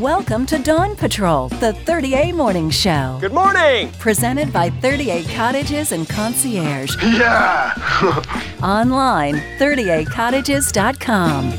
Welcome 0.00 0.46
to 0.46 0.58
Dawn 0.58 0.96
Patrol, 0.96 1.50
the 1.50 1.72
30A 1.84 2.32
Morning 2.32 2.70
Show. 2.70 3.18
Good 3.20 3.34
morning! 3.34 3.92
Presented 3.98 4.50
by 4.50 4.70
30A 4.70 5.28
Cottages 5.34 5.92
and 5.92 6.08
Concierge. 6.08 6.96
Yeah! 7.02 7.74
Online, 8.62 9.34
30Acottages.com. 9.58 11.50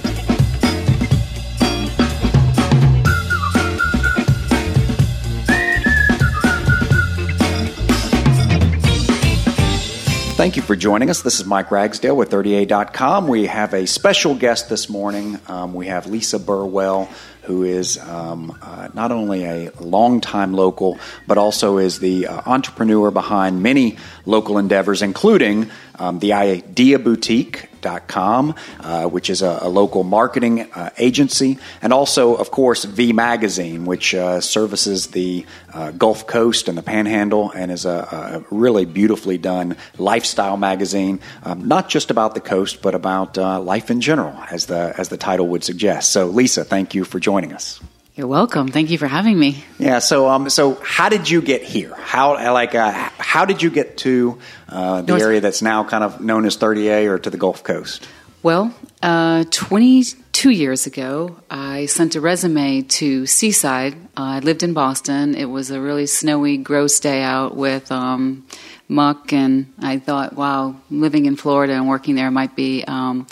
Thank 10.42 10.56
you 10.56 10.64
for 10.64 10.76
joining 10.76 11.12
us. 11.12 11.22
This 11.22 11.40
is 11.40 11.46
Mike 11.46 11.70
Ragsdale 11.70 12.18
with 12.18 12.32
30A.com. 12.32 13.28
We 13.28 13.46
have 13.46 13.76
a 13.76 13.86
special 13.86 14.34
guest 14.34 14.70
this 14.70 14.90
morning. 14.90 15.40
Um, 15.48 15.76
we 15.76 15.86
have 15.86 16.08
Lisa 16.08 16.40
Burwell, 16.40 17.08
who 17.44 17.62
is 17.62 18.00
um, 18.00 18.58
uh, 18.60 18.90
not 18.96 19.12
only 19.12 19.46
a 19.46 19.70
longtime 19.80 20.54
local, 20.54 20.98
but 21.28 21.38
also 21.38 21.78
is 21.78 22.00
the 22.00 22.26
uh, 22.26 22.42
entrepreneur 22.48 23.12
behind 23.12 23.62
many 23.62 23.98
local 24.26 24.58
endeavors, 24.58 25.04
including 25.04 25.70
um, 26.00 26.18
the 26.18 26.34
Idea 26.34 26.98
Boutique. 26.98 27.70
Com, 28.08 28.56
uh, 28.80 29.06
which 29.06 29.30
is 29.30 29.42
a, 29.42 29.60
a 29.62 29.70
local 29.70 30.04
marketing 30.04 30.72
uh, 30.74 30.90
agency, 30.98 31.58
and 31.82 31.94
also, 31.94 32.36
of 32.36 32.52
course, 32.52 32.84
V 32.84 33.14
Magazine, 33.14 33.86
which 33.86 34.14
uh, 34.14 34.42
services 34.42 35.08
the 35.08 35.46
uh, 35.74 35.92
Gulf 35.92 36.28
Coast 36.28 36.68
and 36.68 36.78
the 36.78 36.84
Panhandle, 36.84 37.52
and 37.52 37.72
is 37.72 37.86
a, 37.86 38.44
a 38.50 38.56
really 38.56 38.86
beautifully 38.86 39.38
done 39.38 39.76
lifestyle 39.98 40.58
magazine, 40.58 41.20
um, 41.44 41.68
not 41.68 41.90
just 41.90 42.12
about 42.12 42.34
the 42.36 42.42
coast, 42.42 42.82
but 42.82 42.96
about 42.96 43.38
uh, 43.38 43.60
life 43.60 43.92
in 43.92 44.02
general, 44.02 44.36
as 44.50 44.66
the 44.66 44.94
as 44.98 45.10
the 45.10 45.18
title 45.18 45.48
would 45.48 45.64
suggest. 45.64 46.12
So, 46.12 46.28
Lisa, 46.28 46.64
thank 46.64 46.96
you 46.96 47.04
for 47.04 47.20
joining 47.20 47.54
us. 47.54 47.80
You're 48.22 48.28
welcome. 48.28 48.68
Thank 48.68 48.92
you 48.92 49.00
for 49.00 49.08
having 49.08 49.40
me. 49.40 49.64
Yeah. 49.80 49.98
So, 49.98 50.30
um, 50.30 50.48
so 50.52 50.76
how 50.76 51.10
did 51.10 51.28
you 51.28 51.42
get 51.42 51.64
here? 51.64 51.96
How, 51.96 52.36
like, 52.54 52.76
uh, 52.76 52.92
how 53.18 53.46
did 53.46 53.64
you 53.64 53.72
get 53.72 53.98
to 54.06 54.38
uh, 54.70 55.02
the 55.02 55.14
North- 55.14 55.24
area 55.24 55.42
that's 55.42 55.64
now 55.64 55.84
kind 55.86 56.04
of 56.04 56.22
known 56.22 56.46
as 56.46 56.56
30A 56.56 57.08
or 57.08 57.18
to 57.18 57.32
the 57.32 57.38
Gulf 57.38 57.64
Coast? 57.64 58.08
Well, 58.44 58.76
uh, 59.02 59.46
22 59.50 60.52
years 60.52 60.86
ago, 60.86 61.36
I 61.50 61.88
sent 61.88 62.16
a 62.16 62.22
resume 62.22 62.84
to 62.84 63.26
Seaside. 63.26 63.96
Uh, 64.16 64.38
I 64.38 64.40
lived 64.42 64.62
in 64.62 64.74
Boston. 64.74 65.34
It 65.34 65.46
was 65.46 65.72
a 65.72 65.82
really 65.82 66.06
snowy, 66.06 66.58
gross 66.58 67.00
day 67.00 67.24
out 67.24 67.58
with 67.58 67.92
um, 67.92 68.46
muck, 68.88 69.34
and 69.34 69.74
I 69.80 69.98
thought, 69.98 70.34
wow, 70.34 70.76
living 70.92 71.26
in 71.26 71.38
Florida 71.38 71.74
and 71.74 71.88
working 71.88 72.14
there 72.14 72.30
might 72.30 72.56
be 72.56 72.84
um, 72.88 73.26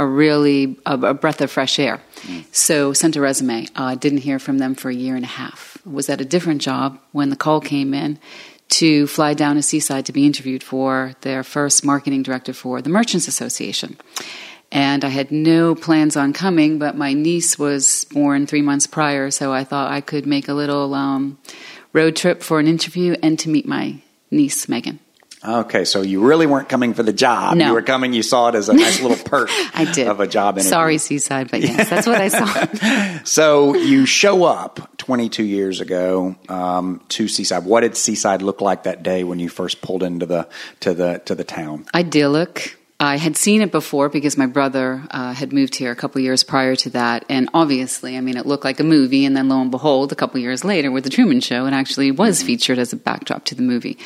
a 0.00 0.06
really 0.06 0.78
a, 0.86 0.98
a 0.98 1.14
breath 1.14 1.42
of 1.42 1.50
fresh 1.50 1.78
air. 1.78 2.00
So, 2.52 2.94
sent 2.94 3.16
a 3.16 3.20
resume. 3.20 3.66
Uh, 3.76 3.94
didn't 3.94 4.18
hear 4.18 4.38
from 4.38 4.56
them 4.58 4.74
for 4.74 4.88
a 4.88 4.94
year 4.94 5.14
and 5.14 5.24
a 5.24 5.28
half. 5.28 5.78
Was 5.84 6.08
at 6.08 6.20
a 6.22 6.24
different 6.24 6.62
job 6.62 6.98
when 7.12 7.28
the 7.28 7.36
call 7.36 7.60
came 7.60 7.92
in 7.92 8.18
to 8.80 9.06
fly 9.06 9.34
down 9.34 9.56
to 9.56 9.62
Seaside 9.62 10.06
to 10.06 10.12
be 10.12 10.24
interviewed 10.24 10.62
for 10.62 11.14
their 11.20 11.42
first 11.44 11.84
marketing 11.84 12.22
director 12.22 12.54
for 12.54 12.80
the 12.80 12.88
Merchants 12.88 13.28
Association. 13.28 13.98
And 14.72 15.04
I 15.04 15.08
had 15.08 15.30
no 15.30 15.74
plans 15.74 16.16
on 16.16 16.32
coming, 16.32 16.78
but 16.78 16.96
my 16.96 17.12
niece 17.12 17.58
was 17.58 18.04
born 18.04 18.46
three 18.46 18.62
months 18.62 18.86
prior, 18.86 19.30
so 19.30 19.52
I 19.52 19.64
thought 19.64 19.90
I 19.90 20.00
could 20.00 20.26
make 20.26 20.48
a 20.48 20.54
little 20.54 20.94
um, 20.94 21.38
road 21.92 22.16
trip 22.16 22.42
for 22.42 22.58
an 22.58 22.68
interview 22.68 23.16
and 23.22 23.38
to 23.40 23.50
meet 23.50 23.66
my 23.66 24.00
niece, 24.30 24.68
Megan. 24.68 25.00
Okay, 25.42 25.84
so 25.86 26.02
you 26.02 26.20
really 26.20 26.46
weren't 26.46 26.68
coming 26.68 26.92
for 26.92 27.02
the 27.02 27.12
job. 27.14 27.56
No. 27.56 27.68
You 27.68 27.72
were 27.72 27.82
coming, 27.82 28.12
you 28.12 28.22
saw 28.22 28.48
it 28.48 28.54
as 28.54 28.68
a 28.68 28.74
nice 28.74 29.00
little 29.00 29.16
perk 29.24 29.48
I 29.74 29.90
did. 29.90 30.06
of 30.06 30.20
a 30.20 30.26
job 30.26 30.56
interview. 30.56 30.68
Sorry, 30.70 30.98
Seaside, 30.98 31.50
but 31.50 31.60
yes, 31.62 31.88
that's 31.88 32.06
what 32.06 32.20
I 32.20 32.28
saw. 32.28 33.20
So 33.24 33.74
you 33.76 34.06
show 34.06 34.44
up 34.44 34.96
22 34.98 35.42
years 35.44 35.80
ago 35.80 36.36
um, 36.48 37.02
to 37.10 37.28
Seaside. 37.28 37.64
What 37.64 37.80
did 37.80 37.96
Seaside 37.96 38.42
look 38.42 38.60
like 38.60 38.84
that 38.84 39.02
day 39.02 39.24
when 39.24 39.38
you 39.38 39.48
first 39.48 39.82
pulled 39.82 40.02
into 40.02 40.26
the 40.26 40.48
to 40.80 40.94
the 40.94 41.20
to 41.26 41.34
the 41.34 41.44
town? 41.44 41.86
idyllic. 41.94 42.76
I 43.02 43.16
had 43.16 43.34
seen 43.34 43.62
it 43.62 43.72
before 43.72 44.10
because 44.10 44.36
my 44.36 44.44
brother 44.44 45.02
uh, 45.10 45.32
had 45.32 45.54
moved 45.54 45.74
here 45.74 45.90
a 45.90 45.96
couple 45.96 46.20
years 46.20 46.44
prior 46.44 46.76
to 46.76 46.90
that, 46.90 47.24
and 47.30 47.48
obviously, 47.54 48.14
I 48.14 48.20
mean, 48.20 48.36
it 48.36 48.44
looked 48.44 48.62
like 48.62 48.78
a 48.78 48.84
movie. 48.84 49.24
And 49.24 49.34
then, 49.34 49.48
lo 49.48 49.58
and 49.58 49.70
behold, 49.70 50.12
a 50.12 50.14
couple 50.14 50.38
years 50.38 50.64
later, 50.64 50.90
with 50.90 51.04
the 51.04 51.10
Truman 51.10 51.40
Show, 51.40 51.64
it 51.64 51.72
actually 51.72 52.10
was 52.10 52.38
mm-hmm. 52.38 52.48
featured 52.48 52.78
as 52.78 52.92
a 52.92 52.96
backdrop 52.96 53.46
to 53.46 53.54
the 53.54 53.62
movie, 53.62 53.96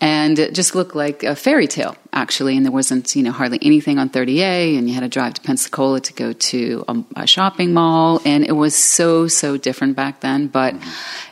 and 0.00 0.38
it 0.38 0.54
just 0.54 0.76
looked 0.76 0.94
like 0.94 1.24
a 1.24 1.34
fairy 1.34 1.66
tale, 1.66 1.96
actually. 2.12 2.56
And 2.56 2.64
there 2.64 2.70
wasn't, 2.70 3.16
you 3.16 3.24
know, 3.24 3.32
hardly 3.32 3.58
anything 3.62 3.98
on 3.98 4.10
30A, 4.10 4.78
and 4.78 4.88
you 4.88 4.94
had 4.94 5.00
to 5.00 5.08
drive 5.08 5.34
to 5.34 5.40
Pensacola 5.40 6.00
to 6.02 6.12
go 6.12 6.32
to 6.32 6.84
a, 6.86 7.04
a 7.16 7.26
shopping 7.26 7.74
mall, 7.74 8.22
and 8.24 8.44
it 8.44 8.52
was 8.52 8.76
so 8.76 9.26
so 9.26 9.56
different 9.56 9.96
back 9.96 10.20
then. 10.20 10.46
But 10.46 10.74
mm-hmm. 10.74 10.90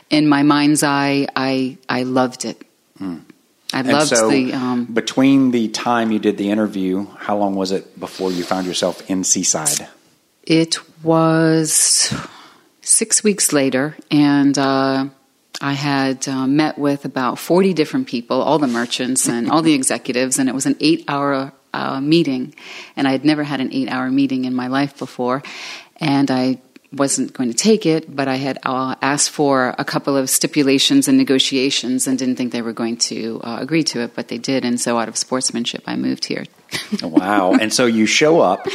in 0.09 0.27
my 0.27 0.43
mind's 0.43 0.83
eye, 0.83 1.27
I 1.33 1.77
I 1.87 2.03
loved 2.03 2.43
it. 2.43 2.61
Mm. 2.99 3.23
I 3.75 4.03
so 4.05 4.29
the. 4.29 4.53
Um, 4.53 4.85
between 4.85 5.51
the 5.51 5.67
time 5.67 6.11
you 6.11 6.19
did 6.19 6.37
the 6.37 6.49
interview, 6.49 7.07
how 7.17 7.37
long 7.37 7.55
was 7.55 7.71
it 7.71 7.99
before 7.99 8.31
you 8.31 8.43
found 8.43 8.65
yourself 8.65 9.09
in 9.09 9.23
Seaside? 9.23 9.87
It 10.43 10.77
was 11.03 12.13
six 12.81 13.23
weeks 13.23 13.51
later, 13.51 13.97
and 14.09 14.57
uh, 14.57 15.09
I 15.59 15.73
had 15.73 16.27
uh, 16.27 16.47
met 16.47 16.77
with 16.77 17.03
about 17.03 17.37
40 17.37 17.73
different 17.73 18.07
people, 18.07 18.41
all 18.41 18.59
the 18.59 18.67
merchants 18.67 19.27
and 19.27 19.51
all 19.51 19.61
the 19.61 19.73
executives, 19.81 20.39
and 20.39 20.47
it 20.47 20.55
was 20.55 20.65
an 20.65 20.77
eight 20.79 21.03
hour 21.09 21.51
uh, 21.73 21.99
meeting. 21.99 22.55
And 22.95 23.07
I 23.07 23.11
had 23.11 23.25
never 23.25 23.43
had 23.43 23.59
an 23.59 23.73
eight 23.73 23.89
hour 23.89 24.09
meeting 24.09 24.45
in 24.45 24.53
my 24.53 24.67
life 24.67 24.97
before. 24.97 25.43
And 25.97 26.31
I 26.31 26.61
wasn't 26.95 27.33
going 27.33 27.49
to 27.49 27.55
take 27.57 27.85
it, 27.85 28.15
but 28.15 28.27
I 28.27 28.35
had 28.35 28.57
uh, 28.63 28.95
asked 29.01 29.29
for 29.31 29.75
a 29.77 29.83
couple 29.85 30.15
of 30.17 30.29
stipulations 30.29 31.07
and 31.07 31.17
negotiations 31.17 32.07
and 32.07 32.17
didn't 32.17 32.35
think 32.37 32.51
they 32.51 32.61
were 32.61 32.73
going 32.73 32.97
to 33.11 33.41
uh, 33.43 33.57
agree 33.59 33.83
to 33.83 34.01
it, 34.01 34.15
but 34.15 34.27
they 34.29 34.37
did. 34.37 34.63
And 34.65 34.79
so, 34.79 34.97
out 34.97 35.07
of 35.07 35.17
sportsmanship, 35.17 35.83
I 35.85 35.95
moved 35.95 36.25
here. 36.25 36.45
wow! 37.03 37.53
and 37.53 37.73
so 37.73 37.85
you 37.85 38.05
show 38.05 38.39
up, 38.41 38.67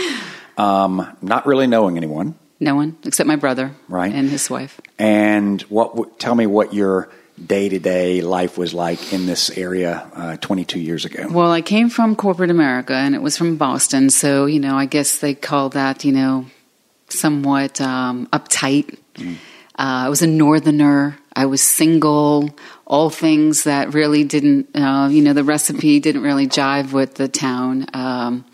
um, 0.56 1.16
not 1.22 1.46
really 1.46 1.66
knowing 1.66 1.96
anyone, 1.96 2.34
No 2.60 2.74
one 2.74 2.96
except 3.04 3.26
my 3.26 3.36
brother 3.36 3.72
Right. 3.88 4.12
and 4.14 4.28
his 4.30 4.50
wife. 4.50 4.80
and 4.98 5.62
what? 5.62 5.94
w- 5.96 6.10
Tell 6.18 6.34
me 6.34 6.46
what 6.46 6.74
your 6.74 7.08
day 7.46 7.68
to 7.70 7.78
day 7.78 8.20
life 8.20 8.58
was 8.58 8.74
like 8.74 9.12
in 9.14 9.24
this 9.26 9.48
area 9.56 10.06
uh, 10.14 10.36
22 10.36 10.78
years 10.78 11.06
ago. 11.06 11.26
Well, 11.30 11.50
I 11.50 11.62
came 11.62 11.88
from 11.88 12.14
corporate 12.14 12.50
America 12.50 12.92
and 12.92 13.14
it 13.14 13.22
was 13.22 13.38
from 13.38 13.56
Boston. 13.56 14.10
So, 14.10 14.44
you 14.44 14.60
know, 14.60 14.76
I 14.76 14.84
guess 14.84 15.20
they 15.20 15.34
call 15.34 15.70
that, 15.70 16.04
you 16.04 16.12
know, 16.12 16.44
somewhat 17.12 17.80
um, 17.80 18.26
uptight. 18.28 18.98
Uh, 19.18 19.24
I 19.74 20.08
was 20.08 20.22
a 20.22 20.26
northerner. 20.26 21.18
I 21.34 21.46
was 21.46 21.62
single. 21.62 22.50
All 22.86 23.10
things 23.10 23.64
that 23.64 23.94
really 23.94 24.24
didn't, 24.24 24.74
uh, 24.74 25.08
you 25.10 25.22
know, 25.22 25.32
the 25.32 25.44
recipe 25.44 26.00
didn't 26.00 26.22
really 26.22 26.46
jive 26.46 26.92
with 26.92 27.14
the 27.14 27.28
town. 27.28 27.86
Um, 27.94 28.44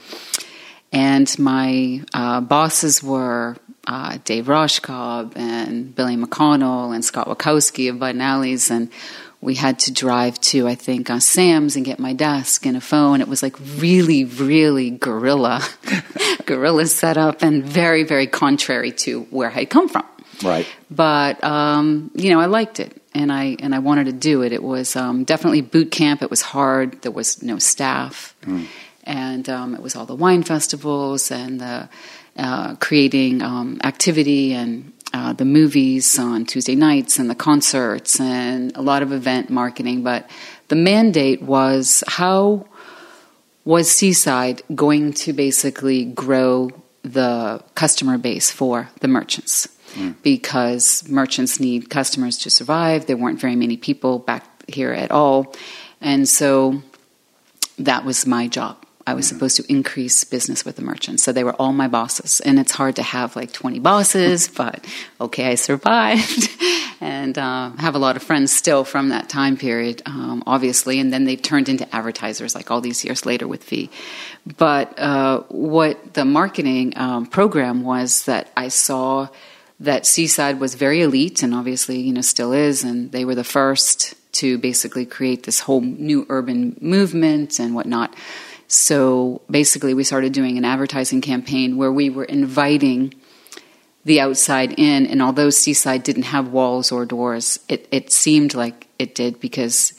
and 0.93 1.39
my 1.39 2.03
uh, 2.15 2.41
bosses 2.41 3.03
were 3.03 3.57
uh, 3.87 4.19
Dave 4.25 4.47
Rauschkolb 4.47 5.37
and 5.37 5.95
Billy 5.95 6.17
McConnell 6.17 6.95
and 6.95 7.05
Scott 7.05 7.29
Witcoski 7.29 7.91
of 7.91 7.99
Bud 7.99 8.15
and 8.15 8.23
Alley's, 8.23 8.71
and 8.71 8.91
we 9.41 9.55
had 9.55 9.79
to 9.81 9.93
drive 9.93 10.41
to 10.41 10.67
I 10.67 10.75
think 10.75 11.11
uh, 11.11 11.21
Sam's 11.21 11.77
and 11.77 11.85
get 11.85 11.99
my 11.99 12.13
desk 12.13 12.67
and 12.67 12.77
a 12.77 12.81
phone. 12.81 13.21
It 13.21 13.29
was 13.29 13.43
like 13.43 13.57
really, 13.77 14.25
really 14.25 14.91
guerrilla, 14.91 15.63
guerrilla 16.47 16.87
setup, 16.87 17.43
and 17.43 17.65
very, 17.65 18.03
very 18.05 18.27
contrary 18.27 18.93
to 18.93 19.23
where 19.31 19.51
I 19.51 19.65
come 19.65 19.89
from. 19.89 20.05
Right. 20.43 20.67
But 20.91 21.43
um, 21.43 22.11
you 22.15 22.31
know, 22.31 22.41
I 22.41 22.47
liked 22.47 22.81
it, 22.81 23.01
and 23.15 23.33
I 23.33 23.57
and 23.61 23.75
I 23.75 23.79
wanted 23.79 24.07
to 24.07 24.13
do 24.13 24.43
it. 24.43 24.53
It 24.53 24.63
was 24.63 24.97
um, 24.97 25.25
definitely 25.25 25.63
boot 25.63 25.91
camp. 25.91 26.23
It 26.23 26.31
was 26.31 26.43
hard. 26.43 27.03
There 27.03 27.13
was 27.13 27.43
no 27.43 27.59
staff, 27.59 28.35
and 29.05 29.49
um, 29.49 29.75
it 29.75 29.83
was 29.83 29.97
all 29.97 30.07
the 30.07 30.15
wine 30.15 30.43
festivals 30.43 31.31
and 31.31 31.61
the 31.61 31.89
uh, 32.37 32.75
creating 32.77 33.43
um, 33.43 33.81
activity 33.83 34.53
and 34.53 34.93
uh, 35.13 35.33
the 35.33 35.45
movies 35.45 36.19
on 36.19 36.45
Tuesday 36.45 36.75
nights 36.75 37.19
and 37.19 37.31
the 37.31 37.35
concerts 37.35 38.21
and 38.21 38.77
a 38.77 38.83
lot 38.83 39.03
of 39.03 39.13
event 39.13 39.51
marketing. 39.51 40.03
But 40.03 40.29
the 40.69 40.77
mandate 40.77 41.43
was 41.43 42.03
how 42.07 42.67
was 43.65 43.91
Seaside 43.91 44.63
going 44.75 45.13
to 45.13 45.33
basically 45.33 46.05
grow 46.05 46.71
the 47.03 47.63
customer 47.75 48.19
base 48.19 48.51
for 48.51 48.89
the 49.01 49.09
merchants? 49.09 49.69
Because 50.23 51.09
merchants 51.09 51.59
need 51.59 51.91
customers 51.91 52.39
to 52.39 52.51
survive. 52.51 53.07
There 53.07 53.17
weren't 53.17 53.41
very 53.41 53.57
many 53.57 53.77
people 53.77 54.19
back 54.19 54.45
here 54.69 54.93
at 54.93 55.11
all. 55.11 55.55
And 56.01 56.29
so 56.29 56.83
that 57.79 58.05
was 58.05 58.27
my 58.27 58.47
job. 58.49 58.86
I 59.07 59.15
was 59.15 59.29
supposed 59.29 59.57
to 59.57 59.65
increase 59.73 60.25
business 60.25 60.65
with 60.65 60.77
the 60.77 60.83
merchants. 60.83 61.23
So 61.23 61.31
they 61.31 61.45
were 61.45 61.55
all 61.55 61.73
my 61.73 61.87
bosses. 61.87 62.41
And 62.41 62.59
it's 62.59 62.73
hard 62.73 62.97
to 62.97 63.05
have 63.05 63.37
like 63.37 63.53
20 63.53 63.79
bosses, 63.79 64.49
but 64.57 64.85
okay, 65.21 65.47
I 65.47 65.55
survived. 65.55 66.51
and 67.01 67.39
uh, 67.39 67.71
have 67.79 67.95
a 67.95 67.99
lot 67.99 68.17
of 68.17 68.23
friends 68.23 68.53
still 68.53 68.83
from 68.83 69.11
that 69.11 69.29
time 69.29 69.57
period, 69.57 70.03
um, 70.07 70.43
obviously. 70.47 70.99
And 70.99 71.13
then 71.13 71.25
they've 71.25 71.41
turned 71.41 71.69
into 71.69 71.95
advertisers 71.95 72.55
like 72.55 72.71
all 72.71 72.81
these 72.81 73.05
years 73.05 73.25
later 73.25 73.47
with 73.47 73.63
V. 73.65 73.91
But 74.59 74.99
uh, 74.99 75.43
what 75.49 76.15
the 76.15 76.25
marketing 76.25 76.95
um, 76.97 77.27
program 77.27 77.85
was 77.85 78.25
that 78.25 78.51
I 78.57 78.69
saw 78.69 79.29
that 79.79 80.07
Seaside 80.07 80.59
was 80.59 80.75
very 80.75 81.03
elite 81.03 81.43
and 81.43 81.55
obviously, 81.55 82.01
you 82.01 82.13
know, 82.13 82.23
still 82.23 82.53
is. 82.53 82.83
And 82.83 83.13
they 83.13 83.25
were 83.25 83.35
the 83.35 83.45
first 83.45 84.15
to 84.33 84.59
basically 84.59 85.07
create 85.07 85.45
this 85.45 85.61
whole 85.61 85.81
new 85.81 86.27
urban 86.29 86.77
movement 86.81 87.61
and 87.61 87.75
whatnot. 87.75 88.15
So 88.69 89.43
basically, 89.51 89.95
we 89.95 90.05
started 90.05 90.33
doing 90.33 90.59
an 90.59 90.65
advertising 90.65 91.21
campaign 91.21 91.77
where 91.77 91.93
we 91.93 92.11
were 92.11 92.25
inviting 92.25 93.15
the 94.05 94.21
outside 94.21 94.79
in. 94.79 95.07
And 95.07 95.21
although 95.23 95.51
Seaside 95.51 96.03
didn't 96.03 96.25
have 96.25 96.49
walls 96.49 96.93
or 96.93 97.05
doors, 97.05 97.59
it, 97.69 97.89
it 97.91 98.13
seemed 98.13 98.55
like 98.55 98.87
it 98.99 99.15
did 99.15 99.41
because 99.41 99.93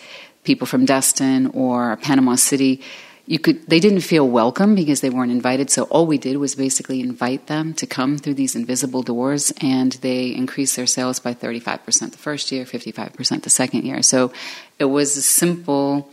people 0.44 0.68
from 0.68 0.86
Destin 0.86 1.48
or 1.48 1.98
Panama 1.98 2.36
City 2.36 2.82
you 3.28 3.38
could 3.38 3.68
they 3.68 3.80
didn't 3.80 4.02
feel 4.02 4.28
welcome 4.28 4.74
because 4.74 5.02
they 5.02 5.10
weren't 5.10 5.32
invited 5.32 5.70
so 5.70 5.84
all 5.84 6.08
we 6.08 6.18
did 6.18 6.38
was 6.38 6.56
basically 6.56 7.02
invite 7.02 7.48
them 7.48 7.74
to 7.74 7.86
come 7.86 8.18
through 8.18 8.34
these 8.34 8.56
invisible 8.56 9.04
doors 9.04 9.52
and 9.62 9.92
they 10.02 10.34
increased 10.34 10.78
their 10.78 10.88
sales 10.88 11.20
by 11.20 11.34
35% 11.34 12.12
the 12.12 12.18
first 12.18 12.52
year 12.52 12.64
55% 12.64 13.44
the 13.44 13.50
second 13.50 13.84
year 13.84 14.02
so 14.02 14.32
it 14.80 14.86
was 14.86 15.18
a 15.18 15.22
simple 15.22 16.10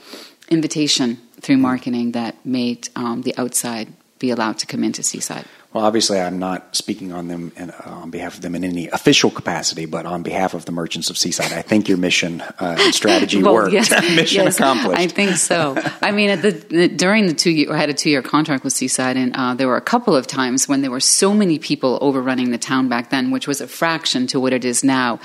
invitation 0.51 1.19
through 1.45 1.59
marketing 1.59 2.13
that 2.13 2.35
made 2.45 2.89
um, 2.97 3.23
the 3.23 3.35
outside 3.37 3.89
be 4.19 4.31
allowed 4.31 4.59
to 4.59 4.67
come 4.67 4.83
into 4.83 5.03
seaside 5.03 5.45
well, 5.75 5.85
obviously, 5.85 6.21
I'm 6.21 6.39
not 6.39 6.77
speaking 6.77 7.13
on 7.13 7.27
them 7.27 7.51
in, 7.57 7.71
uh, 7.71 7.83
on 7.87 8.11
behalf 8.11 8.37
of 8.37 8.43
them 8.43 8.55
in 8.55 8.63
any 8.63 8.87
official 8.87 9.29
capacity, 9.29 9.87
but 9.87 10.07
on 10.07 10.23
behalf 10.23 10.55
of 10.55 10.65
the 10.67 10.71
merchants 10.71 11.11
of 11.11 11.19
Seaside, 11.19 11.53
I 11.53 11.63
think 11.63 11.89
your 11.89 11.99
mission 11.99 12.41
uh, 12.41 12.77
and 12.79 12.95
strategy 12.95 13.43
well, 13.43 13.55
worked. 13.55 13.73
Yes, 13.73 13.91
mission 14.15 14.45
yes, 14.45 14.57
accomplished. 14.57 15.01
I 15.01 15.09
think 15.09 15.33
so. 15.33 15.77
I 16.01 16.13
mean, 16.13 16.41
the 16.41 16.89
during 16.95 17.27
the 17.27 17.35
two 17.35 17.51
year, 17.51 17.73
I 17.73 17.77
had 17.77 17.91
a 17.91 17.95
two 17.95 18.09
year 18.09 18.23
contract 18.23 18.63
with 18.63 18.73
Seaside, 18.73 19.17
and 19.17 19.35
uh, 19.35 19.55
there 19.55 19.67
were 19.67 19.77
a 19.77 19.81
couple 19.81 20.15
of 20.15 20.29
times 20.29 20.69
when 20.69 20.81
there 20.81 20.93
were 20.93 21.01
so 21.01 21.35
many 21.35 21.59
people 21.59 21.99
overrunning 22.01 22.53
the 22.53 22.59
town 22.59 22.89
back 22.89 23.11
then, 23.11 23.33
which 23.33 23.49
was 23.49 23.61
a 23.61 23.67
fraction 23.67 24.29
to 24.29 24.39
what 24.39 24.53
it 24.53 24.65
is 24.65 24.85
now 24.85 25.19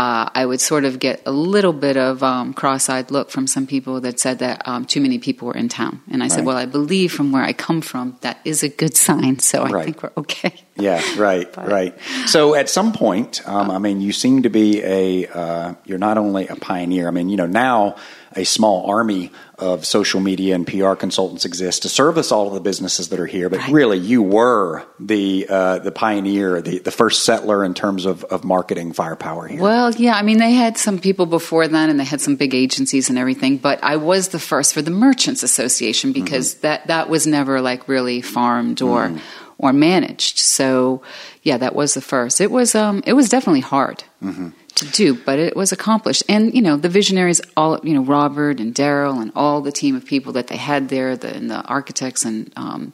uh, 0.00 0.30
I 0.34 0.46
would 0.46 0.62
sort 0.62 0.86
of 0.86 0.98
get 0.98 1.20
a 1.26 1.30
little 1.30 1.74
bit 1.74 1.98
of 1.98 2.22
um, 2.22 2.54
cross-eyed 2.54 3.10
look 3.10 3.30
from 3.30 3.46
some 3.46 3.66
people 3.66 4.00
that 4.00 4.18
said 4.18 4.38
that 4.38 4.66
um, 4.66 4.86
too 4.86 4.98
many 4.98 5.18
people 5.18 5.46
were 5.48 5.54
in 5.54 5.68
town, 5.68 6.00
and 6.10 6.22
I 6.22 6.24
right. 6.24 6.32
said, 6.32 6.46
"Well, 6.46 6.56
I 6.56 6.64
believe 6.64 7.12
from 7.12 7.32
where 7.32 7.42
I 7.42 7.52
come 7.52 7.82
from, 7.82 8.16
that 8.22 8.40
is 8.46 8.62
a 8.62 8.70
good 8.70 8.96
sign, 8.96 9.40
so 9.40 9.62
I 9.62 9.68
right. 9.68 9.84
think 9.84 10.02
we're 10.02 10.12
okay." 10.16 10.54
Yeah, 10.82 11.02
right, 11.18 11.52
but, 11.52 11.68
right. 11.68 11.98
So 12.26 12.54
at 12.54 12.68
some 12.68 12.92
point, 12.92 13.46
um, 13.48 13.70
I 13.70 13.78
mean, 13.78 14.00
you 14.00 14.12
seem 14.12 14.42
to 14.42 14.50
be 14.50 14.82
a 14.82 15.26
uh, 15.26 15.74
you're 15.84 15.98
not 15.98 16.18
only 16.18 16.48
a 16.48 16.56
pioneer. 16.56 17.08
I 17.08 17.10
mean, 17.10 17.28
you 17.28 17.36
know, 17.36 17.46
now 17.46 17.96
a 18.36 18.44
small 18.44 18.88
army 18.88 19.32
of 19.58 19.84
social 19.84 20.20
media 20.20 20.54
and 20.54 20.66
PR 20.66 20.94
consultants 20.94 21.44
exist 21.44 21.82
to 21.82 21.88
service 21.88 22.30
all 22.30 22.46
of 22.46 22.54
the 22.54 22.60
businesses 22.60 23.08
that 23.08 23.18
are 23.18 23.26
here. 23.26 23.48
But 23.48 23.58
right. 23.60 23.72
really, 23.72 23.98
you 23.98 24.22
were 24.22 24.84
the 25.00 25.46
uh, 25.48 25.78
the 25.80 25.90
pioneer, 25.90 26.62
the, 26.62 26.78
the 26.78 26.90
first 26.90 27.24
settler 27.24 27.64
in 27.64 27.74
terms 27.74 28.06
of, 28.06 28.24
of 28.24 28.44
marketing 28.44 28.92
firepower 28.92 29.48
here. 29.48 29.60
Well, 29.60 29.92
yeah, 29.92 30.14
I 30.14 30.22
mean, 30.22 30.38
they 30.38 30.52
had 30.52 30.78
some 30.78 30.98
people 30.98 31.26
before 31.26 31.66
then, 31.66 31.90
and 31.90 31.98
they 31.98 32.04
had 32.04 32.20
some 32.20 32.36
big 32.36 32.54
agencies 32.54 33.10
and 33.10 33.18
everything. 33.18 33.58
But 33.58 33.82
I 33.82 33.96
was 33.96 34.28
the 34.28 34.38
first 34.38 34.74
for 34.74 34.82
the 34.82 34.90
Merchants 34.90 35.42
Association 35.42 36.12
because 36.12 36.54
mm-hmm. 36.54 36.62
that 36.62 36.86
that 36.86 37.08
was 37.08 37.26
never 37.26 37.60
like 37.60 37.88
really 37.88 38.20
farmed 38.20 38.82
or. 38.82 39.08
Mm. 39.08 39.20
Or 39.62 39.74
managed, 39.74 40.38
so 40.38 41.02
yeah, 41.42 41.58
that 41.58 41.74
was 41.74 41.92
the 41.92 42.00
first. 42.00 42.40
It 42.40 42.50
was 42.50 42.74
um, 42.74 43.02
it 43.04 43.12
was 43.12 43.28
definitely 43.28 43.60
hard. 43.60 44.04
Mm-hmm 44.22 44.48
to 44.80 44.86
do, 44.86 45.14
but 45.14 45.38
it 45.38 45.54
was 45.54 45.72
accomplished. 45.72 46.22
And 46.28 46.54
you 46.54 46.62
know, 46.62 46.76
the 46.76 46.88
visionaries, 46.88 47.40
all 47.56 47.78
you 47.82 47.92
know, 47.92 48.02
Robert 48.02 48.60
and 48.60 48.74
Daryl 48.74 49.20
and 49.20 49.30
all 49.36 49.60
the 49.60 49.72
team 49.72 49.94
of 49.94 50.06
people 50.06 50.32
that 50.34 50.46
they 50.46 50.56
had 50.56 50.88
there, 50.88 51.16
the, 51.16 51.34
and 51.34 51.50
the 51.50 51.62
architects 51.62 52.24
and 52.24 52.50
um, 52.56 52.92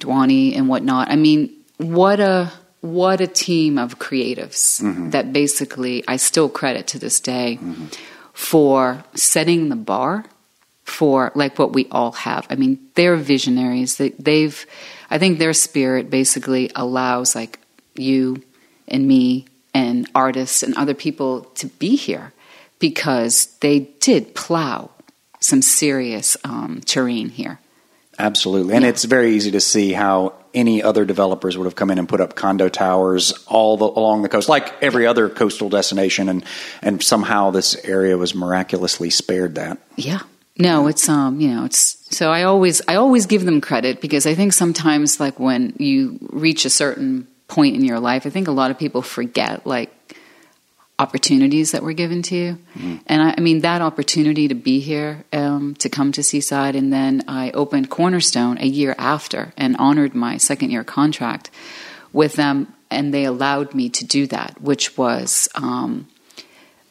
Duany 0.00 0.56
and 0.56 0.68
whatnot. 0.68 1.10
I 1.10 1.16
mean, 1.16 1.50
what 1.78 2.20
a 2.20 2.52
what 2.80 3.20
a 3.20 3.26
team 3.26 3.78
of 3.78 3.98
creatives 3.98 4.80
mm-hmm. 4.80 5.10
that 5.10 5.32
basically 5.32 6.02
I 6.08 6.16
still 6.16 6.48
credit 6.48 6.86
to 6.88 6.98
this 6.98 7.20
day 7.20 7.58
mm-hmm. 7.60 7.86
for 8.32 9.04
setting 9.14 9.68
the 9.68 9.76
bar 9.76 10.24
for 10.84 11.30
like 11.34 11.58
what 11.58 11.72
we 11.72 11.86
all 11.90 12.12
have. 12.12 12.46
I 12.50 12.56
mean, 12.56 12.78
they're 12.94 13.16
visionaries. 13.16 13.96
They, 13.96 14.10
they've, 14.10 14.66
I 15.10 15.18
think 15.18 15.38
their 15.38 15.52
spirit 15.52 16.10
basically 16.10 16.70
allows 16.74 17.34
like 17.34 17.58
you 17.94 18.42
and 18.88 19.06
me 19.06 19.46
and 19.74 20.08
artists 20.14 20.62
and 20.62 20.76
other 20.76 20.94
people 20.94 21.42
to 21.56 21.66
be 21.66 21.96
here 21.96 22.32
because 22.78 23.46
they 23.60 23.80
did 24.00 24.34
plow 24.34 24.90
some 25.40 25.62
serious 25.62 26.36
um, 26.44 26.80
terrain 26.84 27.28
here. 27.28 27.58
Absolutely. 28.18 28.74
And 28.74 28.82
yeah. 28.82 28.90
it's 28.90 29.04
very 29.04 29.34
easy 29.34 29.52
to 29.52 29.60
see 29.60 29.92
how 29.92 30.34
any 30.52 30.82
other 30.82 31.04
developers 31.04 31.56
would 31.56 31.64
have 31.64 31.76
come 31.76 31.90
in 31.90 31.98
and 31.98 32.08
put 32.08 32.20
up 32.20 32.34
condo 32.34 32.68
towers 32.68 33.32
all 33.46 33.76
the, 33.76 33.84
along 33.84 34.22
the 34.22 34.28
coast, 34.28 34.48
like 34.48 34.82
every 34.82 35.06
other 35.06 35.28
coastal 35.28 35.68
destination, 35.68 36.28
and, 36.28 36.44
and 36.82 37.02
somehow 37.02 37.50
this 37.50 37.76
area 37.84 38.18
was 38.18 38.34
miraculously 38.34 39.10
spared 39.10 39.54
that. 39.54 39.78
Yeah. 39.96 40.20
No, 40.60 40.86
it's 40.86 41.08
um, 41.08 41.40
you 41.40 41.48
know, 41.48 41.64
it's 41.64 41.96
so 42.14 42.30
I 42.30 42.44
always 42.44 42.82
I 42.86 42.96
always 42.96 43.26
give 43.26 43.44
them 43.44 43.60
credit 43.60 44.00
because 44.00 44.26
I 44.26 44.34
think 44.34 44.52
sometimes 44.52 45.18
like 45.18 45.40
when 45.40 45.74
you 45.78 46.18
reach 46.30 46.64
a 46.64 46.70
certain 46.70 47.26
point 47.50 47.76
in 47.76 47.84
your 47.84 48.00
life. 48.00 48.24
I 48.24 48.30
think 48.30 48.48
a 48.48 48.52
lot 48.52 48.70
of 48.70 48.78
people 48.78 49.02
forget 49.02 49.66
like 49.66 49.92
opportunities 50.98 51.72
that 51.72 51.82
were 51.82 51.92
given 51.92 52.22
to 52.22 52.36
you. 52.36 52.58
Mm-hmm. 52.74 52.96
And 53.06 53.22
I, 53.22 53.34
I, 53.36 53.40
mean, 53.40 53.60
that 53.60 53.82
opportunity 53.82 54.48
to 54.48 54.54
be 54.54 54.80
here, 54.80 55.24
um, 55.32 55.74
to 55.76 55.88
come 55.88 56.12
to 56.12 56.22
Seaside, 56.22 56.76
and 56.76 56.92
then 56.92 57.24
I 57.26 57.50
opened 57.52 57.90
Cornerstone 57.90 58.58
a 58.58 58.66
year 58.66 58.94
after 58.98 59.52
and 59.56 59.76
honored 59.78 60.14
my 60.14 60.36
second 60.36 60.70
year 60.70 60.84
contract 60.84 61.50
with 62.12 62.34
them, 62.34 62.72
and 62.90 63.12
they 63.12 63.24
allowed 63.24 63.74
me 63.74 63.88
to 63.90 64.04
do 64.04 64.26
that, 64.28 64.60
which 64.60 64.96
was 64.96 65.48
um, 65.54 66.08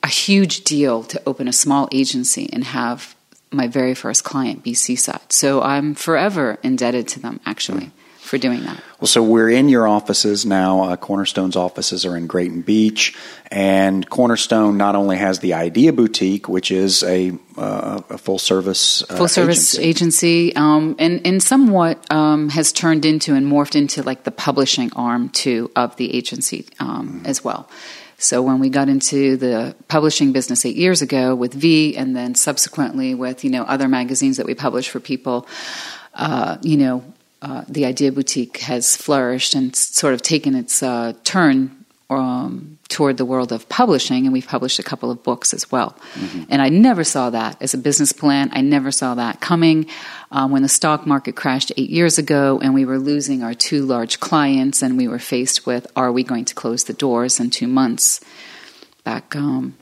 a 0.03 0.07
huge 0.07 0.63
deal 0.63 1.03
to 1.03 1.21
open 1.25 1.47
a 1.47 1.53
small 1.53 1.87
agency 1.91 2.49
and 2.51 2.63
have 2.63 3.15
my 3.51 3.67
very 3.67 3.95
first 3.95 4.23
client 4.23 4.63
be 4.63 4.73
Seaside. 4.73 5.31
So 5.31 5.61
I'm 5.61 5.95
forever 5.95 6.57
indebted 6.63 7.07
to 7.09 7.19
them, 7.19 7.39
actually. 7.45 7.85
Mm-hmm 7.87 7.99
for 8.29 8.37
doing 8.37 8.63
that. 8.63 8.81
Well, 8.99 9.07
so 9.07 9.23
we're 9.23 9.49
in 9.49 9.69
your 9.69 9.87
offices 9.87 10.45
now. 10.45 10.83
Uh, 10.83 10.95
Cornerstone's 10.95 11.55
offices 11.55 12.05
are 12.05 12.15
in 12.15 12.27
Grayton 12.27 12.61
Beach, 12.61 13.17
and 13.49 14.07
Cornerstone 14.07 14.77
not 14.77 14.95
only 14.95 15.17
has 15.17 15.39
the 15.39 15.55
Idea 15.55 15.91
Boutique, 15.91 16.47
which 16.47 16.69
is 16.69 17.01
a, 17.03 17.31
uh, 17.57 18.01
a 18.09 18.17
full 18.17 18.37
service 18.37 19.03
uh, 19.09 19.15
full 19.15 19.27
service 19.27 19.77
agency, 19.79 20.49
agency 20.49 20.55
um, 20.55 20.95
and 20.99 21.25
and 21.25 21.41
somewhat 21.41 22.09
um, 22.11 22.49
has 22.49 22.71
turned 22.71 23.03
into 23.03 23.33
and 23.33 23.51
morphed 23.51 23.75
into 23.75 24.03
like 24.03 24.23
the 24.23 24.31
publishing 24.31 24.91
arm 24.95 25.29
too 25.29 25.71
of 25.75 25.95
the 25.95 26.13
agency 26.13 26.67
um, 26.79 27.07
mm-hmm. 27.07 27.25
as 27.25 27.43
well. 27.43 27.67
So 28.19 28.41
when 28.41 28.59
we 28.59 28.69
got 28.69 28.89
into 28.89 29.37
the 29.37 29.75
publishing 29.87 30.33
business 30.33 30.65
eight 30.65 30.75
years 30.75 31.01
ago 31.01 31.33
with 31.33 31.53
V, 31.53 31.95
and 31.95 32.13
then 32.15 32.35
subsequently 32.35 33.15
with 33.15 33.45
you 33.45 33.49
know 33.49 33.63
other 33.63 33.87
magazines 33.87 34.37
that 34.37 34.45
we 34.45 34.53
publish 34.53 34.89
for 34.89 34.99
people, 34.99 35.47
uh, 36.13 36.57
you 36.61 36.75
know 36.75 37.03
uh, 37.41 37.63
the 37.69 37.85
Idea 37.85 38.11
Boutique 38.11 38.57
has 38.57 38.97
flourished 38.97 39.55
and 39.55 39.73
sort 39.73 40.13
of 40.13 40.21
taken 40.21 40.53
its 40.53 40.83
uh, 40.83 41.13
turn 41.23 41.78
um, 42.09 42.79
toward 42.87 43.17
the 43.17 43.25
world 43.25 43.51
of 43.51 43.69
publishing, 43.69 44.25
and 44.25 44.33
we've 44.33 44.47
published 44.47 44.79
a 44.79 44.83
couple 44.83 45.11
of 45.11 45.21
books 45.23 45.53
as 45.53 45.71
well. 45.71 45.95
Mm-hmm. 46.15 46.43
And 46.49 46.61
I 46.61 46.69
never 46.69 47.03
saw 47.03 47.29
that 47.29 47.61
as 47.61 47.73
a 47.73 47.77
business 47.77 48.11
plan. 48.11 48.49
I 48.51 48.61
never 48.61 48.91
saw 48.91 49.15
that 49.15 49.41
coming. 49.41 49.85
Um, 50.31 50.51
when 50.51 50.63
the 50.63 50.69
stock 50.69 51.05
market 51.05 51.35
crashed 51.35 51.71
eight 51.77 51.89
years 51.89 52.17
ago, 52.17 52.59
and 52.61 52.73
we 52.73 52.85
were 52.85 52.97
losing 52.97 53.43
our 53.43 53.53
two 53.53 53.85
large 53.85 54.19
clients, 54.19 54.81
and 54.81 54.97
we 54.97 55.07
were 55.07 55.19
faced 55.19 55.65
with, 55.65 55.85
are 55.95 56.11
we 56.11 56.23
going 56.23 56.45
to 56.45 56.55
close 56.55 56.85
the 56.85 56.93
doors 56.93 57.39
in 57.39 57.51
two 57.51 57.67
months? 57.67 58.21
Back 59.03 59.35
um, 59.35 59.77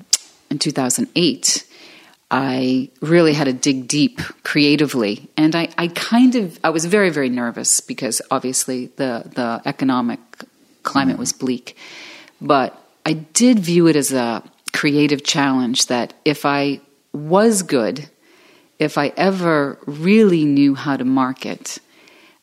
in 0.50 0.60
2008, 0.60 1.66
I 2.30 2.90
really 3.02 3.34
had 3.34 3.46
to 3.46 3.54
dig 3.54 3.88
deep 3.88 4.20
creatively. 4.44 5.30
And 5.38 5.56
I, 5.56 5.70
I 5.78 5.88
kind 5.88 6.36
of, 6.36 6.60
I 6.62 6.72
was 6.72 6.84
very, 6.84 7.10
very 7.10 7.30
nervous 7.30 7.80
because 7.80 8.22
obviously 8.30 8.88
the, 8.98 9.24
the 9.34 9.62
economic 9.66 10.20
climate 10.84 11.18
was 11.18 11.32
bleak. 11.32 11.78
But 12.42 12.80
I 13.06 13.14
did 13.14 13.60
view 13.60 13.88
it 13.88 13.96
as 13.96 14.14
a 14.14 14.44
creative 14.74 15.24
challenge 15.24 15.88
that 15.88 16.14
if 16.24 16.46
I 16.46 16.82
was 17.14 17.64
good, 17.64 18.10
if 18.80 18.98
I 18.98 19.14
ever 19.18 19.80
really 19.86 20.46
knew 20.46 20.76
how 20.76 20.98
to 20.98 21.06
market, 21.06 21.80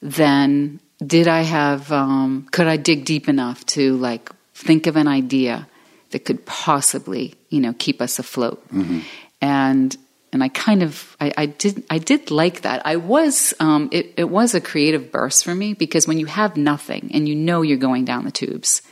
then 0.02 0.80
did 1.04 1.28
I 1.28 1.42
have, 1.42 1.92
um, 1.92 2.48
could 2.50 2.66
I 2.66 2.76
dig 2.76 3.04
deep 3.04 3.28
enough 3.28 3.64
to 3.66 3.96
like 3.96 4.30
think 4.54 4.86
of 4.86 4.96
an 4.96 5.06
idea 5.06 5.68
that 6.10 6.24
could 6.24 6.44
possibly, 6.46 7.34
you 7.50 7.60
know, 7.60 7.74
keep 7.78 8.00
us 8.00 8.18
afloat? 8.18 8.66
Mm-hmm 8.68 9.00
and 9.44 9.94
and 10.32 10.42
I 10.42 10.48
kind 10.48 10.82
of 10.82 11.16
I, 11.20 11.32
I, 11.36 11.46
did 11.46 11.84
I 11.90 11.98
did 11.98 12.32
like 12.32 12.62
that. 12.62 12.84
I 12.84 12.96
was 12.96 13.54
um, 13.60 13.90
it, 13.92 14.14
it 14.16 14.24
was 14.24 14.54
a 14.54 14.60
creative 14.60 15.12
burst 15.12 15.44
for 15.44 15.54
me 15.54 15.74
because 15.74 16.08
when 16.08 16.18
you 16.18 16.26
have 16.26 16.56
nothing 16.56 17.10
and 17.12 17.28
you 17.28 17.36
know 17.36 17.60
you're 17.62 17.76
going 17.76 18.06
down 18.06 18.24
the 18.24 18.32
tubes, 18.32 18.82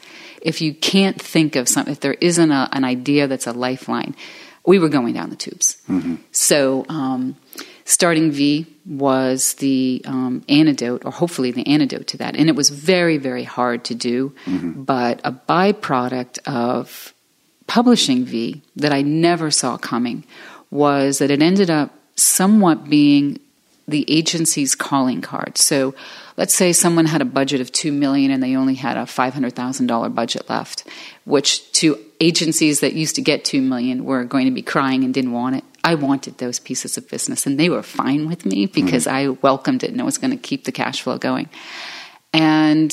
if 0.43 0.61
you 0.61 0.75
can't 0.75 1.21
think 1.21 1.57
of 1.57 1.69
something, 1.69 1.93
if 1.93 2.01
there 2.01 2.15
isn't 2.21 2.51
a, 2.51 2.69
an 2.73 2.85
idea 2.85 3.27
that's 3.27 3.47
a 3.47 3.53
lifeline, 3.53 4.15
we 4.67 4.79
were 4.79 4.89
going 4.89 5.15
down 5.15 5.31
the 5.31 5.37
tubes. 5.37 5.81
Mm-hmm. 5.89 6.17
So 6.31 6.85
um, 6.89 7.37
starting 7.85 8.31
V 8.31 8.67
was 8.85 9.55
the 9.55 10.03
um, 10.05 10.45
antidote, 10.49 11.05
or 11.05 11.13
hopefully 11.13 11.51
the 11.53 11.67
antidote 11.67 12.07
to 12.09 12.17
that. 12.19 12.37
And 12.37 12.49
it 12.49 12.57
was 12.57 12.71
very, 12.71 13.19
very 13.19 13.45
hard 13.45 13.85
to 13.85 13.95
do, 13.95 14.35
but 14.85 15.21
a 15.25 15.33
byproduct 15.33 16.39
of 16.47 17.15
publishing 17.67 18.25
V 18.25 18.63
that 18.77 18.93
I 18.93 19.03
never 19.03 19.51
saw 19.51 19.79
coming 19.79 20.25
was 20.71 21.19
that 21.19 21.31
it 21.31 21.43
ended 21.43 21.71
up 21.71 21.95
somewhat 22.17 22.89
being 22.89 23.39
the 23.93 24.05
agency's 24.09 24.75
calling 24.75 25.21
card. 25.21 25.57
So 25.57 25.95
let's 26.37 26.55
say 26.55 26.73
someone 26.73 27.07
had 27.07 27.21
a 27.21 27.27
budget 27.27 27.61
of 27.61 27.71
2 27.71 27.93
million 27.93 28.31
and 28.31 28.43
they 28.43 28.57
only 28.57 28.75
had 28.75 28.97
a 28.97 29.03
$500,000 29.03 30.15
budget 30.15 30.49
left, 30.51 30.89
which 31.25 31.71
to 31.73 31.99
agencies 32.21 32.81
that 32.81 32.95
used 32.95 33.15
to 33.17 33.23
get 33.23 33.45
2 33.45 33.61
million 33.61 34.05
were 34.05 34.25
going 34.25 34.47
to 34.47 34.51
be 34.51 34.63
crying 34.63 35.05
and 35.05 35.15
didn't 35.15 35.33
want 35.33 35.57
it. 35.57 35.65
I 35.85 35.95
wanted 35.95 36.39
those 36.39 36.59
pieces 36.59 36.97
of 36.97 37.09
business 37.09 37.47
and 37.47 37.59
they 37.59 37.69
were 37.69 37.83
fine 37.83 38.29
with 38.29 38.47
me 38.47 38.67
because 38.67 39.07
mm-hmm. 39.07 39.33
I 39.33 39.39
welcomed 39.43 39.85
it 39.85 39.91
and 39.91 40.01
it 40.01 40.05
was 40.05 40.19
going 40.19 40.31
to 40.31 40.37
keep 40.37 40.65
the 40.65 40.73
cash 40.73 41.03
flow 41.03 41.19
going. 41.19 41.49
And 42.33 42.93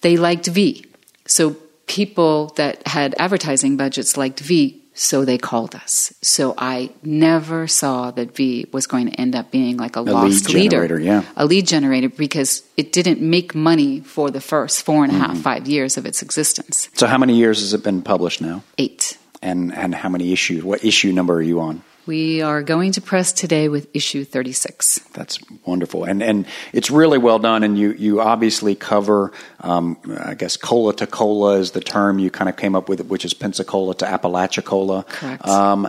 they 0.00 0.16
liked 0.16 0.46
V. 0.46 0.84
So 1.26 1.56
people 1.86 2.48
that 2.56 2.86
had 2.86 3.14
advertising 3.18 3.76
budgets 3.76 4.16
liked 4.16 4.40
V, 4.40 4.79
so 5.00 5.24
they 5.24 5.38
called 5.38 5.74
us. 5.74 6.12
So 6.20 6.52
I 6.58 6.90
never 7.02 7.66
saw 7.66 8.10
that 8.10 8.36
V 8.36 8.66
was 8.70 8.86
going 8.86 9.08
to 9.08 9.18
end 9.18 9.34
up 9.34 9.50
being 9.50 9.78
like 9.78 9.96
a, 9.96 10.02
lost 10.02 10.52
lead 10.52 10.72
leader, 10.72 11.00
yeah. 11.00 11.22
a 11.36 11.46
lead 11.46 11.66
generator, 11.66 12.10
because 12.10 12.62
it 12.76 12.92
didn't 12.92 13.22
make 13.22 13.54
money 13.54 14.00
for 14.00 14.30
the 14.30 14.42
first 14.42 14.82
four 14.82 15.02
and 15.02 15.12
a 15.12 15.16
half, 15.16 15.30
mm-hmm. 15.30 15.40
five 15.40 15.66
years 15.66 15.96
of 15.96 16.04
its 16.04 16.20
existence. 16.20 16.90
So, 16.94 17.06
how 17.06 17.16
many 17.16 17.34
years 17.36 17.60
has 17.60 17.72
it 17.72 17.82
been 17.82 18.02
published 18.02 18.42
now? 18.42 18.62
Eight. 18.76 19.16
And 19.40 19.74
and 19.74 19.94
how 19.94 20.10
many 20.10 20.34
issues? 20.34 20.62
What 20.62 20.84
issue 20.84 21.12
number 21.12 21.34
are 21.36 21.42
you 21.42 21.60
on? 21.60 21.82
We 22.10 22.42
are 22.42 22.64
going 22.64 22.90
to 22.94 23.00
press 23.00 23.32
today 23.32 23.68
with 23.68 23.86
issue 23.94 24.24
36. 24.24 24.98
That's 25.12 25.38
wonderful, 25.64 26.02
and 26.02 26.24
and 26.24 26.44
it's 26.72 26.90
really 26.90 27.18
well 27.18 27.38
done. 27.38 27.62
And 27.62 27.78
you 27.78 27.92
you 27.92 28.20
obviously 28.20 28.74
cover, 28.74 29.30
um, 29.60 29.96
I 30.18 30.34
guess, 30.34 30.56
cola 30.56 30.92
to 30.96 31.06
cola 31.06 31.58
is 31.60 31.70
the 31.70 31.80
term 31.80 32.18
you 32.18 32.28
kind 32.28 32.48
of 32.48 32.56
came 32.56 32.74
up 32.74 32.88
with, 32.88 33.00
which 33.06 33.24
is 33.24 33.32
Pensacola 33.32 33.94
to 33.94 34.06
Apalachicola. 34.06 35.04
Correct. 35.04 35.46
Um, 35.46 35.88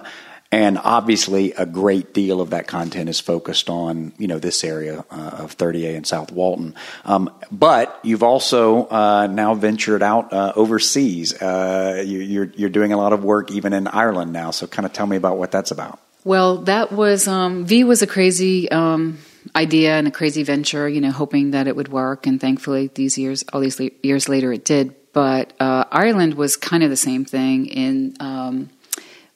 and 0.51 0.77
obviously, 0.77 1.53
a 1.53 1.65
great 1.65 2.13
deal 2.13 2.39
of 2.39 2.51
that 2.51 2.67
content 2.67 3.09
is 3.09 3.19
focused 3.19 3.67
on 3.67 4.13
you 4.19 4.27
know 4.27 4.37
this 4.37 4.63
area 4.63 5.03
uh, 5.09 5.37
of 5.39 5.57
30A 5.57 5.95
and 5.95 6.05
South 6.05 6.31
Walton. 6.31 6.75
Um, 7.03 7.33
but 7.51 7.99
you've 8.03 8.21
also 8.21 8.85
uh, 8.89 9.25
now 9.25 9.55
ventured 9.55 10.03
out 10.03 10.31
uh, 10.31 10.53
overseas. 10.55 11.33
Uh, 11.33 12.03
you, 12.05 12.19
you're 12.19 12.51
you're 12.55 12.69
doing 12.69 12.93
a 12.93 12.97
lot 12.97 13.11
of 13.11 13.23
work 13.23 13.49
even 13.49 13.73
in 13.73 13.87
Ireland 13.87 14.33
now. 14.33 14.51
So, 14.51 14.67
kind 14.67 14.85
of 14.85 14.93
tell 14.93 15.07
me 15.07 15.17
about 15.17 15.39
what 15.39 15.49
that's 15.49 15.71
about. 15.71 15.99
Well, 16.23 16.57
that 16.63 16.91
was 16.91 17.27
um, 17.27 17.65
V 17.65 17.83
was 17.83 18.03
a 18.03 18.07
crazy 18.07 18.69
um, 18.69 19.17
idea 19.55 19.93
and 19.93 20.07
a 20.07 20.11
crazy 20.11 20.43
venture. 20.43 20.87
You 20.87 21.01
know, 21.01 21.11
hoping 21.11 21.51
that 21.51 21.67
it 21.67 21.75
would 21.75 21.87
work, 21.87 22.27
and 22.27 22.39
thankfully, 22.39 22.91
these 22.93 23.17
years, 23.17 23.43
all 23.51 23.59
these 23.59 23.79
years 24.03 24.29
later, 24.29 24.53
it 24.53 24.63
did. 24.63 24.95
But 25.13 25.53
uh, 25.59 25.85
Ireland 25.91 26.35
was 26.35 26.55
kind 26.57 26.83
of 26.83 26.89
the 26.89 26.95
same 26.97 27.25
thing. 27.25 27.65
In 27.65 28.15
um, 28.19 28.69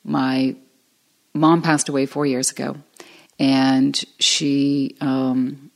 my 0.04 0.56
mom 1.34 1.64
passed 1.64 1.90
away 1.90 2.06
four 2.06 2.26
years 2.28 2.52
ago, 2.52 2.78
and 3.40 4.00
she 4.20 4.96
um, 5.02 5.72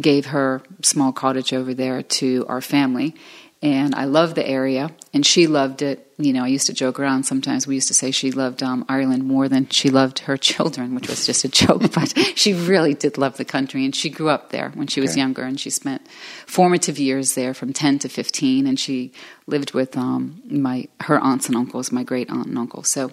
gave 0.00 0.26
her 0.26 0.62
small 0.82 1.12
cottage 1.12 1.52
over 1.52 1.74
there 1.74 2.02
to 2.02 2.46
our 2.48 2.62
family. 2.62 3.14
And 3.60 3.94
I 3.94 4.06
loved 4.06 4.34
the 4.34 4.48
area, 4.48 4.90
and 5.14 5.24
she 5.24 5.46
loved 5.46 5.82
it. 5.82 6.11
You 6.24 6.32
know, 6.32 6.44
I 6.44 6.48
used 6.48 6.66
to 6.68 6.72
joke 6.72 7.00
around 7.00 7.24
sometimes. 7.24 7.66
We 7.66 7.74
used 7.74 7.88
to 7.88 7.94
say 7.94 8.10
she 8.10 8.30
loved 8.30 8.62
um, 8.62 8.84
Ireland 8.88 9.24
more 9.24 9.48
than 9.48 9.68
she 9.68 9.90
loved 9.90 10.20
her 10.20 10.36
children, 10.36 10.94
which 10.94 11.08
was 11.08 11.26
just 11.26 11.44
a 11.44 11.48
joke. 11.48 11.92
but 11.92 12.12
she 12.36 12.52
really 12.52 12.94
did 12.94 13.18
love 13.18 13.36
the 13.36 13.44
country, 13.44 13.84
and 13.84 13.94
she 13.94 14.08
grew 14.10 14.28
up 14.28 14.50
there 14.50 14.70
when 14.74 14.86
she 14.86 15.00
was 15.00 15.10
Okay. 15.10 15.20
younger, 15.20 15.42
and 15.42 15.58
she 15.58 15.70
spent 15.70 16.02
formative 16.46 16.98
years 16.98 17.34
there 17.34 17.54
from 17.54 17.72
ten 17.72 17.98
to 18.00 18.08
fifteen, 18.08 18.66
and 18.66 18.78
she 18.78 19.12
lived 19.46 19.72
with 19.74 19.96
um, 19.96 20.40
my 20.48 20.86
her 21.00 21.18
aunts 21.18 21.48
and 21.48 21.56
uncles, 21.56 21.90
my 21.92 22.04
great 22.04 22.30
aunt 22.30 22.46
and 22.46 22.58
uncle. 22.58 22.82
So 22.82 23.10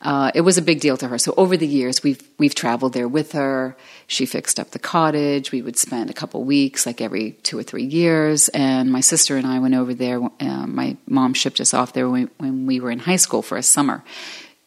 uh, 0.00 0.30
it 0.32 0.42
was 0.42 0.56
a 0.56 0.62
big 0.62 0.80
deal 0.80 0.96
to 0.96 1.08
her. 1.08 1.18
So 1.18 1.34
over 1.36 1.56
the 1.56 1.66
years, 1.66 2.04
we've 2.04 2.22
we've 2.38 2.54
traveled 2.54 2.92
there 2.92 3.08
with 3.08 3.32
her. 3.32 3.76
She 4.06 4.26
fixed 4.26 4.60
up 4.60 4.70
the 4.70 4.78
cottage. 4.78 5.50
We 5.50 5.60
would 5.60 5.76
spend 5.76 6.08
a 6.08 6.12
couple 6.12 6.44
weeks, 6.44 6.86
like 6.86 7.00
every 7.00 7.32
two 7.42 7.58
or 7.58 7.64
three 7.64 7.84
years. 7.84 8.48
And 8.50 8.92
my 8.92 9.00
sister 9.00 9.36
and 9.36 9.46
I 9.46 9.58
went 9.58 9.74
over 9.74 9.94
there. 9.94 10.22
Uh, 10.22 10.66
my 10.66 10.96
mom 11.08 11.34
shipped 11.34 11.60
us 11.60 11.74
off 11.74 11.94
there 11.94 12.08
when, 12.08 12.30
when 12.38 12.66
we 12.66 12.78
were 12.78 12.92
in 12.92 13.00
high 13.00 13.16
school 13.16 13.42
for 13.42 13.58
a 13.58 13.62
summer, 13.62 14.04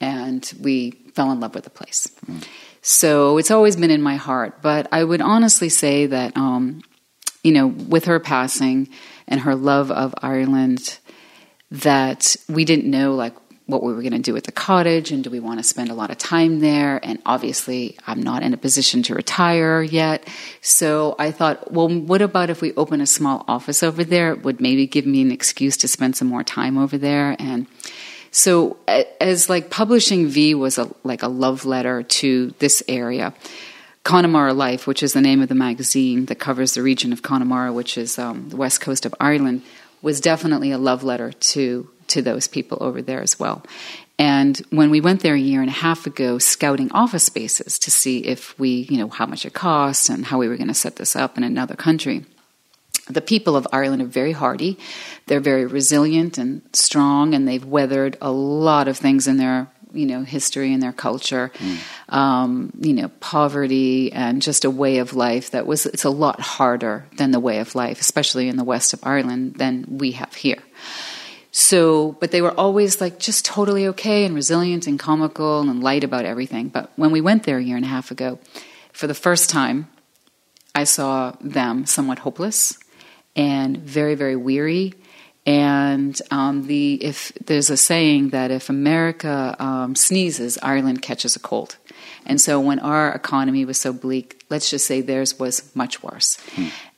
and 0.01 0.51
we 0.59 0.91
fell 1.13 1.31
in 1.31 1.39
love 1.39 1.55
with 1.55 1.63
the 1.63 1.69
place. 1.69 2.09
So 2.81 3.37
it's 3.37 3.51
always 3.51 3.77
been 3.77 3.91
in 3.91 4.01
my 4.01 4.17
heart. 4.17 4.61
But 4.61 4.87
I 4.91 5.01
would 5.01 5.21
honestly 5.21 5.69
say 5.69 6.07
that, 6.07 6.35
um, 6.35 6.81
you 7.41 7.53
know, 7.53 7.67
with 7.67 8.05
her 8.05 8.19
passing 8.19 8.89
and 9.29 9.39
her 9.41 9.55
love 9.55 9.91
of 9.91 10.13
Ireland, 10.21 10.99
that 11.71 12.35
we 12.49 12.65
didn't 12.65 12.89
know 12.89 13.15
like 13.15 13.33
what 13.71 13.81
we 13.81 13.93
were 13.93 14.01
going 14.01 14.11
to 14.13 14.19
do 14.19 14.37
at 14.37 14.43
the 14.43 14.51
cottage 14.51 15.11
and 15.11 15.23
do 15.23 15.29
we 15.29 15.39
want 15.39 15.59
to 15.59 15.63
spend 15.63 15.89
a 15.89 15.95
lot 15.95 16.11
of 16.11 16.17
time 16.17 16.59
there? 16.59 16.99
And 17.03 17.19
obviously 17.25 17.97
I'm 18.05 18.21
not 18.21 18.43
in 18.43 18.53
a 18.53 18.57
position 18.57 19.01
to 19.03 19.15
retire 19.15 19.81
yet. 19.81 20.27
So 20.61 21.15
I 21.17 21.31
thought 21.31 21.71
well 21.71 21.89
what 21.89 22.21
about 22.21 22.49
if 22.49 22.61
we 22.61 22.73
open 22.75 23.01
a 23.01 23.07
small 23.07 23.43
office 23.47 23.81
over 23.81 24.03
there? 24.03 24.33
It 24.33 24.43
would 24.43 24.61
maybe 24.61 24.85
give 24.85 25.05
me 25.07 25.21
an 25.21 25.31
excuse 25.31 25.77
to 25.77 25.87
spend 25.87 26.15
some 26.15 26.27
more 26.27 26.43
time 26.43 26.77
over 26.77 26.97
there. 26.97 27.35
And 27.39 27.65
so 28.29 28.77
as 29.19 29.49
like 29.49 29.69
publishing 29.69 30.27
V 30.27 30.53
was 30.55 30.77
a 30.77 30.93
like 31.03 31.23
a 31.23 31.27
love 31.27 31.65
letter 31.65 32.03
to 32.03 32.53
this 32.59 32.83
area 32.87 33.33
Connemara 34.03 34.53
Life, 34.53 34.87
which 34.87 35.03
is 35.03 35.13
the 35.13 35.21
name 35.21 35.41
of 35.41 35.49
the 35.49 35.55
magazine 35.55 36.25
that 36.25 36.39
covers 36.39 36.73
the 36.73 36.81
region 36.81 37.13
of 37.13 37.21
Connemara, 37.21 37.71
which 37.71 37.97
is 37.97 38.17
um, 38.17 38.49
the 38.49 38.57
west 38.57 38.81
coast 38.81 39.05
of 39.05 39.13
Ireland, 39.19 39.61
was 40.01 40.19
definitely 40.19 40.71
a 40.71 40.77
love 40.77 41.03
letter 41.03 41.31
to 41.31 41.89
to 42.11 42.21
those 42.21 42.47
people 42.47 42.77
over 42.81 43.01
there 43.01 43.21
as 43.21 43.39
well. 43.39 43.63
And 44.19 44.57
when 44.69 44.91
we 44.91 45.01
went 45.01 45.21
there 45.21 45.33
a 45.33 45.39
year 45.39 45.61
and 45.61 45.69
a 45.69 45.73
half 45.73 46.05
ago, 46.05 46.37
scouting 46.37 46.91
office 46.91 47.23
spaces 47.23 47.79
to 47.79 47.89
see 47.89 48.19
if 48.19 48.57
we, 48.59 48.85
you 48.89 48.97
know, 48.97 49.09
how 49.09 49.25
much 49.25 49.45
it 49.45 49.53
costs 49.53 50.09
and 50.09 50.25
how 50.25 50.37
we 50.37 50.47
were 50.47 50.57
going 50.57 50.67
to 50.67 50.75
set 50.75 50.97
this 50.97 51.15
up 51.15 51.37
in 51.37 51.43
another 51.43 51.75
country, 51.75 52.23
the 53.09 53.21
people 53.21 53.55
of 53.55 53.67
Ireland 53.71 54.01
are 54.01 54.05
very 54.05 54.31
hardy. 54.31 54.77
They're 55.25 55.39
very 55.39 55.65
resilient 55.65 56.37
and 56.37 56.61
strong, 56.73 57.33
and 57.33 57.47
they've 57.47 57.65
weathered 57.65 58.17
a 58.21 58.31
lot 58.31 58.87
of 58.87 58.97
things 58.97 59.27
in 59.27 59.37
their 59.37 59.67
you 59.93 60.05
know 60.05 60.23
history 60.23 60.73
and 60.73 60.81
their 60.81 60.93
culture. 60.93 61.51
Um, 62.09 62.71
you 62.79 62.93
know, 62.93 63.09
poverty 63.19 64.11
and 64.11 64.41
just 64.41 64.65
a 64.65 64.69
way 64.69 64.99
of 64.99 65.13
life 65.13 65.51
that 65.51 65.65
was 65.65 65.85
it's 65.85 66.03
a 66.03 66.09
lot 66.09 66.39
harder 66.39 67.05
than 67.17 67.31
the 67.31 67.39
way 67.39 67.59
of 67.59 67.75
life, 67.75 67.99
especially 67.99 68.47
in 68.47 68.57
the 68.57 68.63
west 68.63 68.93
of 68.93 68.99
Ireland, 69.03 69.55
than 69.55 69.97
we 69.97 70.11
have 70.11 70.33
here. 70.35 70.61
So, 71.51 72.13
but 72.19 72.31
they 72.31 72.41
were 72.41 72.57
always 72.57 73.01
like 73.01 73.19
just 73.19 73.45
totally 73.45 73.87
okay 73.87 74.25
and 74.25 74.33
resilient 74.33 74.87
and 74.87 74.97
comical 74.97 75.61
and 75.61 75.83
light 75.83 76.03
about 76.03 76.25
everything. 76.25 76.69
But 76.69 76.91
when 76.95 77.11
we 77.11 77.19
went 77.19 77.43
there 77.43 77.57
a 77.57 77.63
year 77.63 77.75
and 77.75 77.85
a 77.85 77.89
half 77.89 78.09
ago, 78.09 78.39
for 78.93 79.07
the 79.07 79.13
first 79.13 79.49
time, 79.49 79.89
I 80.73 80.85
saw 80.85 81.33
them 81.41 81.85
somewhat 81.85 82.19
hopeless 82.19 82.77
and 83.35 83.77
very, 83.77 84.15
very 84.15 84.37
weary. 84.37 84.93
And 85.45 86.19
um, 86.29 86.67
the 86.67 87.03
if 87.03 87.33
there's 87.45 87.69
a 87.69 87.77
saying 87.77 88.29
that 88.29 88.51
if 88.51 88.69
America 88.69 89.55
um, 89.59 89.95
sneezes, 89.95 90.57
Ireland 90.61 91.01
catches 91.01 91.35
a 91.35 91.39
cold. 91.39 91.77
And 92.25 92.39
so 92.39 92.59
when 92.59 92.79
our 92.79 93.11
economy 93.11 93.65
was 93.65 93.79
so 93.79 93.91
bleak, 93.91 94.45
let's 94.49 94.69
just 94.69 94.85
say 94.85 95.01
theirs 95.01 95.39
was 95.39 95.75
much 95.75 96.03
worse. 96.03 96.37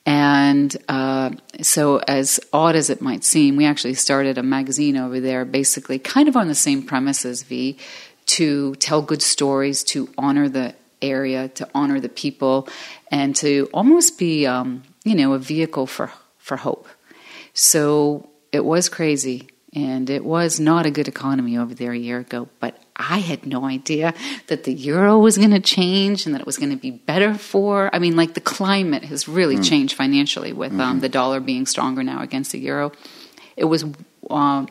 And 0.06 0.76
uh, 0.90 1.32
so, 1.62 1.98
as 2.00 2.40
odd 2.52 2.76
as 2.76 2.90
it 2.90 3.02
might 3.02 3.24
seem, 3.24 3.56
we 3.56 3.66
actually 3.66 3.94
started 3.94 4.38
a 4.38 4.44
magazine 4.44 4.98
over 4.98 5.20
there, 5.20 5.46
basically 5.46 5.98
kind 5.98 6.28
of 6.28 6.36
on 6.36 6.50
the 6.50 6.56
same 6.56 6.84
premise 6.84 7.24
as 7.24 7.44
V, 7.44 7.78
to 8.26 8.76
tell 8.76 9.02
good 9.02 9.22
stories, 9.22 9.84
to 9.86 10.10
honor 10.18 10.50
the 10.50 10.76
area, 11.02 11.48
to 11.50 11.70
honor 11.74 12.02
the 12.02 12.10
people, 12.10 12.68
and 13.12 13.36
to 13.38 13.70
almost 13.74 14.18
be, 14.20 14.46
um, 14.46 14.84
you 15.06 15.16
know, 15.16 15.34
a 15.34 15.40
vehicle 15.40 15.88
for 15.88 16.12
for 16.38 16.58
hope. 16.58 16.88
So 17.54 18.30
it 18.52 18.66
was 18.66 18.90
crazy, 18.90 19.48
and 19.76 20.10
it 20.10 20.24
was 20.24 20.60
not 20.60 20.86
a 20.86 20.92
good 20.92 21.08
economy 21.08 21.58
over 21.58 21.74
there 21.74 21.92
a 21.92 21.98
year 21.98 22.20
ago. 22.20 22.48
But 22.60 22.78
I 22.96 23.20
had 23.20 23.46
no 23.46 23.66
idea 23.66 24.14
that 24.48 24.66
the 24.66 24.74
euro 24.74 25.18
was 25.18 25.38
going 25.38 25.52
to 25.52 25.60
change 25.60 26.26
and 26.26 26.36
that 26.36 26.42
it 26.42 26.46
was 26.46 26.58
going 26.58 26.70
to 26.70 26.78
be 26.78 26.92
better 26.92 27.34
for. 27.34 27.90
I 27.94 28.00
mean, 28.00 28.16
like 28.16 28.36
the 28.36 28.42
climate 28.42 29.04
has 29.06 29.28
really 29.28 29.60
changed 29.60 29.96
financially 29.96 30.54
with 30.54 30.80
um, 30.80 31.00
the 31.00 31.10
dollar 31.10 31.40
being 31.40 31.66
stronger 31.66 32.04
now 32.04 32.22
against 32.22 32.52
the 32.52 32.60
euro. 32.60 32.92
It 33.58 33.66
was 33.66 33.84
um, 34.30 34.70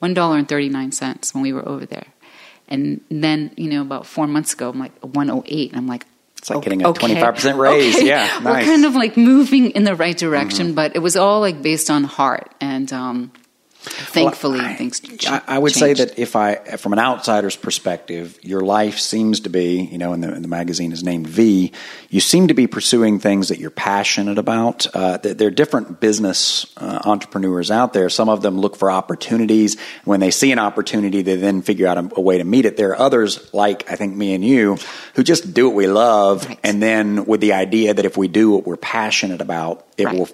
one 0.00 0.14
dollar 0.14 0.36
and 0.36 0.48
thirty 0.48 0.68
nine 0.68 0.92
cents 0.92 1.34
when 1.34 1.42
we 1.42 1.52
were 1.52 1.66
over 1.66 1.86
there, 1.86 2.06
and 2.68 3.00
then 3.10 3.52
you 3.56 3.70
know 3.70 3.82
about 3.82 4.06
four 4.06 4.26
months 4.26 4.52
ago, 4.52 4.68
I'm 4.70 4.78
like 4.78 4.92
one 5.00 5.30
oh 5.30 5.42
eight, 5.46 5.70
and 5.70 5.78
I'm 5.78 5.86
like. 5.86 6.06
It's 6.38 6.50
like 6.50 6.56
"Oh, 6.56 6.60
getting 6.60 6.82
a 6.82 6.92
25% 6.92 7.56
raise. 7.58 7.94
okay." 7.94 8.08
Yeah, 8.08 8.42
we're 8.42 8.64
kind 8.64 8.84
of 8.84 8.96
like 8.96 9.16
moving 9.16 9.70
in 9.70 9.84
the 9.84 9.94
right 9.94 10.18
direction, 10.18 10.74
but 10.74 10.96
it 10.96 10.98
was 10.98 11.16
all 11.16 11.38
like 11.38 11.62
based 11.62 11.88
on 11.88 12.02
heart 12.02 12.50
and 12.60 12.92
um, 12.92 13.30
Thankfully, 13.82 14.58
Well, 14.58 14.68
I- 14.68 14.74
things. 14.74 15.00
ch- 15.00 15.26
I, 15.28 15.42
I 15.46 15.58
would 15.58 15.72
say 15.72 15.92
that 15.94 16.18
if 16.18 16.36
I, 16.36 16.54
from 16.76 16.92
an 16.92 16.98
outsider's 16.98 17.56
perspective, 17.56 18.38
your 18.42 18.60
life 18.60 18.98
seems 18.98 19.40
to 19.40 19.48
be, 19.50 19.80
you 19.82 19.98
know, 19.98 20.12
and 20.12 20.22
the, 20.22 20.32
and 20.32 20.44
the 20.44 20.48
magazine 20.48 20.92
is 20.92 21.02
named 21.02 21.26
V. 21.26 21.72
You 22.10 22.20
seem 22.20 22.48
to 22.48 22.54
be 22.54 22.66
pursuing 22.66 23.18
things 23.18 23.48
that 23.48 23.58
you're 23.58 23.70
passionate 23.70 24.38
about. 24.38 24.86
Uh, 24.94 25.16
there 25.18 25.34
there 25.34 25.48
are 25.48 25.50
different 25.50 26.00
business 26.00 26.66
uh, 26.76 27.00
entrepreneurs 27.04 27.70
out 27.70 27.92
there. 27.92 28.08
Some 28.08 28.28
of 28.28 28.42
them 28.42 28.58
look 28.60 28.76
for 28.76 28.90
opportunities. 28.90 29.76
When 30.04 30.20
they 30.20 30.30
see 30.30 30.52
an 30.52 30.58
opportunity, 30.58 31.22
they 31.22 31.36
then 31.36 31.62
figure 31.62 31.86
out 31.88 31.98
a, 31.98 32.08
a 32.16 32.20
way 32.20 32.38
to 32.38 32.44
meet 32.44 32.64
it. 32.66 32.76
There 32.76 32.90
are 32.90 32.98
others, 32.98 33.52
like 33.52 33.90
I 33.90 33.96
think 33.96 34.14
me 34.16 34.34
and 34.34 34.44
you, 34.44 34.78
who 35.14 35.22
just 35.22 35.52
do 35.54 35.66
what 35.68 35.74
we 35.74 35.86
love, 35.86 36.46
Right. 36.46 36.58
and 36.62 36.82
then 36.82 37.24
with 37.24 37.40
the 37.40 37.52
idea 37.54 37.94
that 37.94 38.04
if 38.04 38.16
we 38.16 38.28
do 38.28 38.50
what 38.52 38.66
we're 38.66 38.76
passionate 38.76 39.40
about, 39.40 39.86
it 39.96 40.06
Right. 40.06 40.16
will 40.18 40.28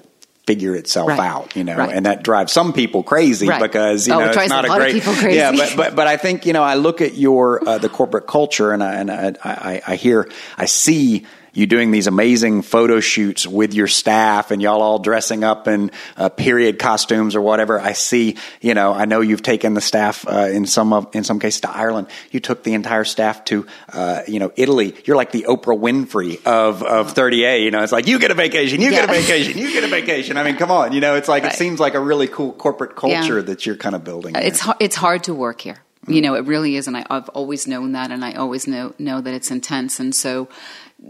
figure 0.49 0.75
itself 0.75 1.09
Right. 1.11 1.21
out. 1.21 1.55
You 1.57 1.65
know, 1.65 1.77
Right. 1.77 1.95
and 1.95 2.07
that 2.07 2.23
drives 2.25 2.53
some 2.53 2.73
people 2.73 3.03
crazy 3.03 3.47
Right. 3.49 3.61
because 3.61 4.09
you 4.09 4.15
Oh, 4.15 4.21
know 4.21 4.31
it 4.31 4.37
it's 4.37 4.49
not 4.49 4.65
a 4.65 4.69
a 4.69 4.71
lot 4.71 4.79
of 4.81 4.85
great 4.85 4.95
people 4.95 5.13
crazy. 5.23 5.37
yeah. 5.37 5.53
But 5.53 5.75
but 5.77 5.95
but 5.95 6.07
I 6.07 6.17
think 6.17 6.47
you 6.47 6.55
know 6.55 6.63
I 6.63 6.77
look 6.77 7.03
at 7.03 7.15
your 7.17 7.61
uh, 7.69 7.77
the 7.79 7.91
corporate 7.91 8.27
culture 8.27 8.73
and 8.73 8.83
I, 8.83 8.95
and 8.95 9.11
I, 9.11 9.29
I 9.45 9.83
I 9.93 9.95
hear 9.97 10.27
I 10.57 10.65
see. 10.65 11.27
You 11.55 11.67
doing 11.67 11.91
these 11.91 12.07
amazing 12.07 12.63
photo 12.63 13.01
shoots 13.01 13.47
with 13.47 13.75
your 13.75 13.87
staff, 13.89 14.51
and 14.51 14.61
y'all 14.63 14.83
all 14.83 14.99
dressing 14.99 15.45
up 15.45 15.67
in 15.69 15.91
uh, 16.17 16.29
period 16.29 16.79
costumes 16.79 17.35
or 17.35 17.41
whatever. 17.41 17.81
I 17.81 17.93
see, 17.93 18.37
you 18.61 18.75
know, 18.75 18.93
I 18.93 19.05
know 19.07 19.21
you've 19.21 19.43
taken 19.43 19.75
the 19.75 19.81
staff 19.81 20.27
uh, 20.29 20.49
in 20.53 20.67
some 20.67 20.93
of, 20.93 21.09
in 21.15 21.25
some 21.25 21.41
cases 21.41 21.63
to 21.63 21.71
Ireland. 21.71 22.09
You 22.31 22.41
took 22.41 22.63
the 22.63 22.75
entire 22.75 23.05
staff 23.05 23.45
to, 23.47 23.67
uh, 23.93 24.23
you 24.29 24.39
know, 24.39 24.53
Italy. 24.57 24.95
You're 25.05 25.17
like 25.17 25.33
the 25.33 25.47
Oprah 25.49 25.79
Winfrey 25.79 26.45
of 26.47 26.83
of 26.83 27.15
30A. 27.15 27.63
You 27.65 27.71
know, 27.71 27.83
it's 27.83 27.93
like 27.93 28.07
you 28.07 28.19
get 28.19 28.31
a 28.31 28.35
vacation, 28.35 28.81
you 28.81 28.91
get 28.91 29.09
a 29.09 29.13
vacation, 29.13 29.59
you 29.59 29.73
get 29.73 29.85
a 29.85 29.89
vacation. 29.89 30.37
I 30.37 30.45
mean, 30.45 30.57
come 30.57 30.71
on, 30.71 30.93
you 30.93 31.01
know, 31.01 31.15
it's 31.17 31.29
like 31.29 31.45
it 31.45 31.53
seems 31.55 31.81
like 31.81 31.95
a 31.95 32.01
really 32.01 32.29
cool 32.29 32.53
corporate 32.53 32.95
culture 32.97 33.37
Yeah. 33.39 33.43
that 33.47 33.67
you're 33.67 33.77
kind 33.77 33.95
of 33.95 34.05
building. 34.05 34.35
It's 34.37 34.61
hard, 34.61 34.77
it's 34.81 34.97
hard 34.97 35.25
to 35.25 35.35
work 35.35 35.61
here. 35.61 35.79
You 36.07 36.23
know, 36.23 36.35
it 36.37 36.47
really 36.47 36.77
is, 36.77 36.87
and 36.89 36.97
I, 36.97 37.05
I've 37.11 37.29
always 37.31 37.67
known 37.67 37.93
that, 37.93 38.11
and 38.11 38.25
I 38.25 38.33
always 38.33 38.67
know 38.67 38.95
know 38.99 39.21
that 39.21 39.35
it's 39.35 39.51
intense. 39.51 40.01
And 40.01 40.15
so, 40.15 40.49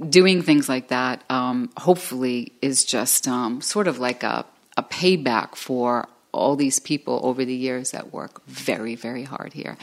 doing 0.09 0.43
things 0.43 0.69
like 0.69 0.89
that, 0.89 1.25
um, 1.31 1.71
hopefully, 1.77 2.53
is 2.63 2.85
just 2.85 3.27
um, 3.27 3.61
sort 3.61 3.89
of 3.89 3.99
like 3.99 4.23
a 4.23 4.45
a 4.77 4.83
payback 4.83 5.57
for 5.57 6.09
all 6.33 6.55
these 6.55 6.79
people 6.79 7.21
over 7.25 7.45
the 7.45 7.55
years 7.55 7.91
that 7.91 8.13
work 8.13 8.45
very, 8.47 8.95
very 8.95 9.25
hard 9.25 9.53
here. 9.53 9.77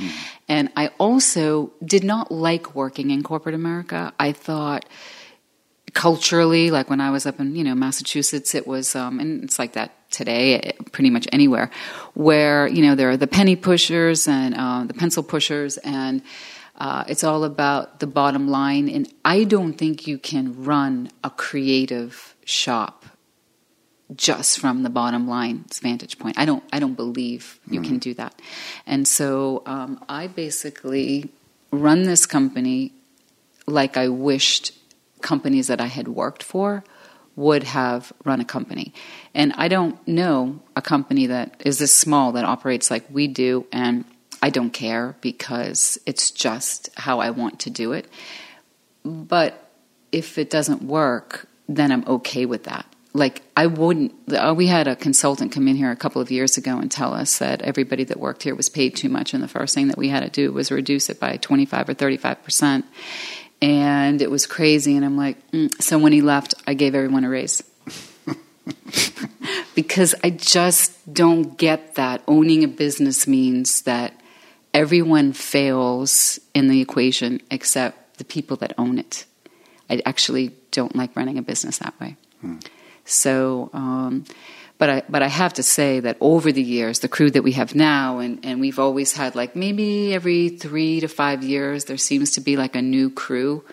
And 0.48 0.70
I 0.78 0.88
also 1.00 1.74
did 1.84 2.04
not 2.04 2.32
like 2.32 2.76
working 2.76 3.12
in 3.12 3.24
corporate 3.24 3.56
America. 3.56 4.14
I 4.20 4.32
thought 4.32 4.86
culturally, 5.94 6.72
like 6.72 6.90
when 6.90 7.02
I 7.02 7.10
was 7.10 7.26
up 7.26 7.40
in 7.40 7.56
you 7.56 7.64
know 7.64 7.76
Massachusetts, 7.76 8.56
it 8.56 8.68
was, 8.68 8.96
um, 8.96 9.20
and 9.20 9.44
it's 9.44 9.58
like 9.58 9.74
that 9.74 9.92
today, 10.12 10.60
eh, 10.60 10.72
pretty 10.92 11.10
much 11.10 11.28
anywhere, 11.32 11.72
where 12.14 12.68
you 12.68 12.82
know 12.84 12.96
there 12.96 13.10
are 13.10 13.18
the 13.18 13.28
penny 13.28 13.56
pushers 13.56 14.28
and 14.28 14.56
uh, 14.56 14.84
the 14.86 14.94
pencil 14.94 15.24
pushers, 15.24 15.78
and 15.78 16.22
uh, 16.77 17.03
it's 17.08 17.24
all 17.24 17.44
about 17.44 18.00
the 18.00 18.08
bottom 18.08 18.48
line. 18.50 18.89
And 18.89 19.12
I 19.24 19.44
don't 19.44 19.74
think 19.74 20.08
you 20.08 20.17
can 20.17 20.63
run 20.63 21.10
a 21.24 21.29
creative 21.29 22.36
shop 22.44 23.05
just 24.15 24.60
from 24.60 24.84
the 24.84 24.89
bottom 24.89 25.27
line's 25.27 25.79
vantage 25.79 26.20
point. 26.20 26.38
I 26.38 26.46
don't. 26.46 26.63
I 26.72 26.79
don't 26.79 26.94
believe 26.94 27.60
you 27.67 27.82
can 27.82 27.98
do 27.98 28.13
that. 28.15 28.39
And 28.86 29.08
so 29.08 29.63
um, 29.65 30.03
I 30.08 30.27
basically 30.27 31.32
run 31.72 32.03
this 32.03 32.25
company 32.25 32.94
like 33.65 33.98
I 33.98 34.10
wished 34.10 34.74
companies 35.22 35.67
that 35.67 35.82
I 35.82 35.88
had 35.88 36.08
worked 36.08 36.44
for 36.44 36.84
would 37.36 37.63
have 37.63 38.13
run 38.24 38.39
a 38.39 38.46
company. 38.46 38.94
And 39.34 39.53
I 39.58 39.67
don't 39.67 40.08
know 40.08 40.60
a 40.75 40.82
company 40.82 41.25
that 41.27 41.62
is 41.65 41.79
this 41.79 41.94
small 41.94 42.32
that 42.34 42.46
operates 42.46 42.91
like 42.91 43.05
we 43.10 43.27
do, 43.27 43.65
and 43.72 44.05
I 44.42 44.50
don't 44.50 44.72
care 44.72 45.15
because 45.22 45.98
it's 46.06 46.32
just 46.32 46.89
how 46.96 47.20
I 47.20 47.32
want 47.32 47.60
to 47.62 47.70
do 47.70 47.94
it. 47.94 48.08
But 49.04 49.72
if 50.12 50.38
it 50.38 50.50
doesn't 50.50 50.82
work, 50.82 51.48
then 51.68 51.92
I'm 51.92 52.06
okay 52.08 52.46
with 52.46 52.65
that. 52.65 52.86
Like, 53.13 53.44
I 53.56 53.68
wouldn't. 53.68 54.13
uh, 54.34 54.54
We 54.56 54.68
had 54.68 54.88
a 54.88 54.96
consultant 54.96 55.51
come 55.54 55.68
in 55.68 55.75
here 55.77 55.89
a 55.89 55.96
couple 55.96 56.22
of 56.22 56.32
years 56.32 56.58
ago 56.58 56.77
and 56.80 56.92
tell 56.92 57.13
us 57.13 57.38
that 57.39 57.62
everybody 57.62 58.04
that 58.06 58.20
worked 58.20 58.44
here 58.44 58.56
was 58.56 58.68
paid 58.68 58.96
too 58.96 59.08
much, 59.08 59.34
and 59.34 59.42
the 59.42 59.48
first 59.48 59.74
thing 59.74 59.88
that 59.88 59.98
we 59.98 60.10
had 60.10 60.22
to 60.22 60.30
do 60.30 60.51
was 60.51 60.70
reduce 60.70 61.10
it 61.10 61.20
by 61.20 61.38
25 61.38 61.89
or 61.89 61.94
35 61.94 62.43
percent 62.43 62.86
and 63.62 64.21
it 64.21 64.30
was 64.30 64.45
crazy. 64.45 64.95
And 64.95 65.06
I'm 65.06 65.17
like, 65.17 65.52
mm. 65.52 65.82
so 65.82 65.98
when 65.98 66.12
he 66.13 66.21
left, 66.21 66.54
I 66.67 66.74
gave 66.74 66.95
everyone 66.95 67.24
a 67.24 67.30
raise 67.30 67.63
because 69.76 70.15
I 70.24 70.30
just 70.30 71.13
don't 71.13 71.58
get 71.58 71.95
that. 71.95 72.21
Owning 72.28 72.63
a 72.63 72.67
business 72.67 73.28
means 73.28 73.82
that 73.84 74.13
everyone 74.76 75.34
fails 75.34 76.40
in 76.54 76.68
the 76.68 76.82
equation 76.82 77.42
except 77.50 78.18
the 78.18 78.26
people 78.26 78.58
that 78.58 78.74
own 78.78 79.00
it. 79.00 79.26
I 79.90 80.02
actually 80.06 80.52
don't 80.72 80.96
like 80.96 81.16
running 81.16 81.38
a 81.38 81.42
business 81.42 81.78
that 81.80 81.94
way. 82.00 82.16
So, 83.06 83.70
um, 83.74 84.26
but 84.78 84.90
I 84.90 85.04
but 85.10 85.22
I 85.24 85.28
have 85.28 85.54
to 85.54 85.64
say 85.64 86.00
that 86.02 86.18
over 86.20 86.52
the 86.52 86.62
years, 86.62 87.00
the 87.00 87.08
crew 87.08 87.32
that 87.32 87.44
we 87.44 87.54
have 87.54 87.74
now, 87.76 88.20
and, 88.20 88.44
and 88.46 88.60
we've 88.60 88.80
always 88.80 89.14
had 89.14 89.36
like 89.36 89.56
maybe 89.56 90.14
every 90.14 90.50
three 90.50 91.00
to 91.00 91.08
five 91.08 91.44
years, 91.44 91.86
there 91.86 91.98
seems 91.98 92.32
to 92.32 92.42
be 92.42 92.58
like 92.58 92.76
a 92.76 92.82
new 92.82 93.10
crew 93.10 93.64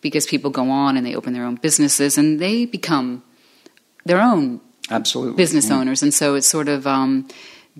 because 0.00 0.26
people 0.26 0.50
go 0.50 0.70
on 0.70 0.96
and 0.96 1.06
they 1.06 1.14
open 1.14 1.32
their 1.32 1.44
own 1.44 1.56
businesses 1.56 2.18
and 2.18 2.40
they 2.40 2.66
become 2.66 3.22
their 4.04 4.20
own 4.20 4.60
Absolutely. 4.90 5.36
business 5.36 5.68
Yeah. 5.68 5.76
owners, 5.78 6.02
and 6.02 6.12
so 6.12 6.34
it's 6.34 6.48
sort 6.48 6.68
of 6.68 6.86
um, 6.86 7.28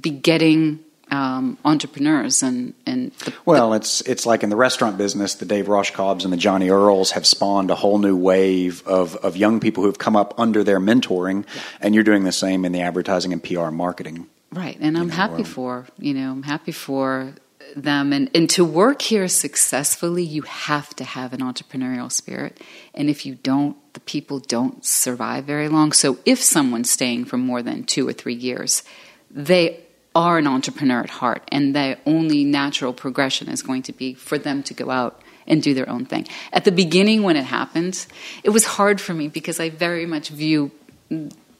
begetting 0.00 0.78
um, 1.10 1.58
entrepreneurs 1.64 2.42
and 2.42 2.74
and 2.86 3.12
the, 3.24 3.32
Well, 3.44 3.72
it's 3.74 4.00
it's 4.02 4.26
like 4.26 4.42
in 4.42 4.50
the 4.50 4.56
restaurant 4.56 4.98
business, 4.98 5.34
the 5.34 5.46
Dave 5.46 5.66
Rauschkolbs 5.66 6.24
and 6.24 6.32
the 6.32 6.36
Johnny 6.36 6.68
Earles 6.68 7.12
have 7.12 7.26
spawned 7.26 7.70
a 7.70 7.74
whole 7.74 7.98
new 7.98 8.16
wave 8.16 8.86
of, 8.86 9.16
of 9.16 9.36
young 9.36 9.60
people 9.60 9.82
who've 9.82 9.98
come 9.98 10.16
up 10.16 10.38
under 10.38 10.62
their 10.64 10.80
mentoring, 10.80 11.44
and 11.80 11.94
you're 11.94 12.04
doing 12.04 12.24
the 12.24 12.32
same 12.32 12.64
in 12.64 12.72
the 12.72 12.80
advertising 12.80 13.32
and 13.32 13.42
PR 13.42 13.70
marketing. 13.70 14.26
Right, 14.52 14.76
and 14.80 14.96
I'm 14.96 15.08
know, 15.08 15.14
happy 15.14 15.44
for 15.44 15.86
you 15.98 16.14
know 16.14 16.30
I'm 16.30 16.42
happy 16.42 16.72
for 16.72 17.34
them, 17.76 18.12
and 18.12 18.30
and 18.34 18.48
to 18.50 18.64
work 18.64 19.02
here 19.02 19.28
successfully, 19.28 20.22
you 20.22 20.42
have 20.42 20.94
to 20.96 21.04
have 21.04 21.32
an 21.32 21.40
entrepreneurial 21.40 22.10
spirit, 22.10 22.60
and 22.94 23.08
if 23.08 23.26
you 23.26 23.34
don't, 23.36 23.76
the 23.94 24.00
people 24.00 24.38
don't 24.38 24.84
survive 24.84 25.44
very 25.44 25.68
long. 25.68 25.92
So 25.92 26.18
if 26.24 26.42
someone's 26.42 26.90
staying 26.90 27.26
for 27.26 27.36
more 27.36 27.62
than 27.62 27.84
two 27.84 28.06
or 28.08 28.12
three 28.12 28.34
years, 28.34 28.82
they 29.30 29.84
are 30.18 30.36
an 30.36 30.48
entrepreneur 30.48 31.00
at 31.00 31.10
heart, 31.10 31.42
and 31.52 31.76
the 31.76 31.96
only 32.04 32.42
natural 32.42 32.92
progression 32.92 33.48
is 33.48 33.62
going 33.62 33.82
to 33.82 33.92
be 33.92 34.14
for 34.14 34.36
them 34.36 34.64
to 34.64 34.74
go 34.74 34.90
out 34.90 35.22
and 35.46 35.62
do 35.62 35.74
their 35.74 35.88
own 35.88 36.04
thing. 36.04 36.26
At 36.52 36.64
the 36.64 36.72
beginning, 36.72 37.22
when 37.22 37.36
it 37.36 37.44
happened, 37.44 38.04
it 38.42 38.50
was 38.50 38.64
hard 38.64 39.00
for 39.00 39.14
me 39.14 39.28
because 39.28 39.60
I 39.60 39.70
very 39.70 40.06
much 40.06 40.30
view 40.30 40.72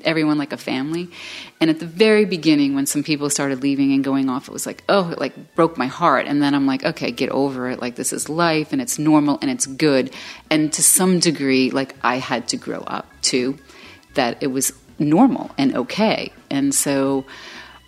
everyone 0.05 0.39
like 0.39 0.53
a 0.53 0.57
family. 0.57 1.09
And 1.61 1.71
at 1.71 1.79
the 1.79 1.87
very 1.87 2.25
beginning, 2.25 2.75
when 2.75 2.87
some 2.87 3.05
people 3.05 3.31
started 3.31 3.63
leaving 3.63 3.93
and 3.93 4.03
going 4.03 4.29
off, 4.29 4.49
it 4.49 4.53
was 4.53 4.67
like, 4.67 4.83
oh, 4.89 5.11
it 5.11 5.21
like 5.21 5.55
broke 5.55 5.79
my 5.79 5.87
heart. 5.87 6.27
And 6.27 6.43
then 6.43 6.53
I'm 6.53 6.67
like, 6.67 6.85
okay, 6.85 7.13
get 7.13 7.31
over 7.31 7.71
it. 7.71 7.81
Like 7.81 7.95
this 7.95 8.13
is 8.13 8.29
life, 8.29 8.73
and 8.73 8.83
it's 8.83 8.99
normal, 8.99 9.39
and 9.41 9.53
it's 9.53 9.67
good. 9.67 10.13
And 10.51 10.73
to 10.73 10.83
some 10.83 11.21
degree, 11.21 11.71
like 11.71 11.95
I 12.03 12.17
had 12.17 12.49
to 12.49 12.57
grow 12.57 12.81
up 12.81 13.07
too, 13.23 13.57
that 14.15 14.43
it 14.43 14.49
was 14.49 14.73
normal 14.99 15.53
and 15.57 15.77
okay. 15.77 16.33
And 16.51 16.75
so. 16.75 17.25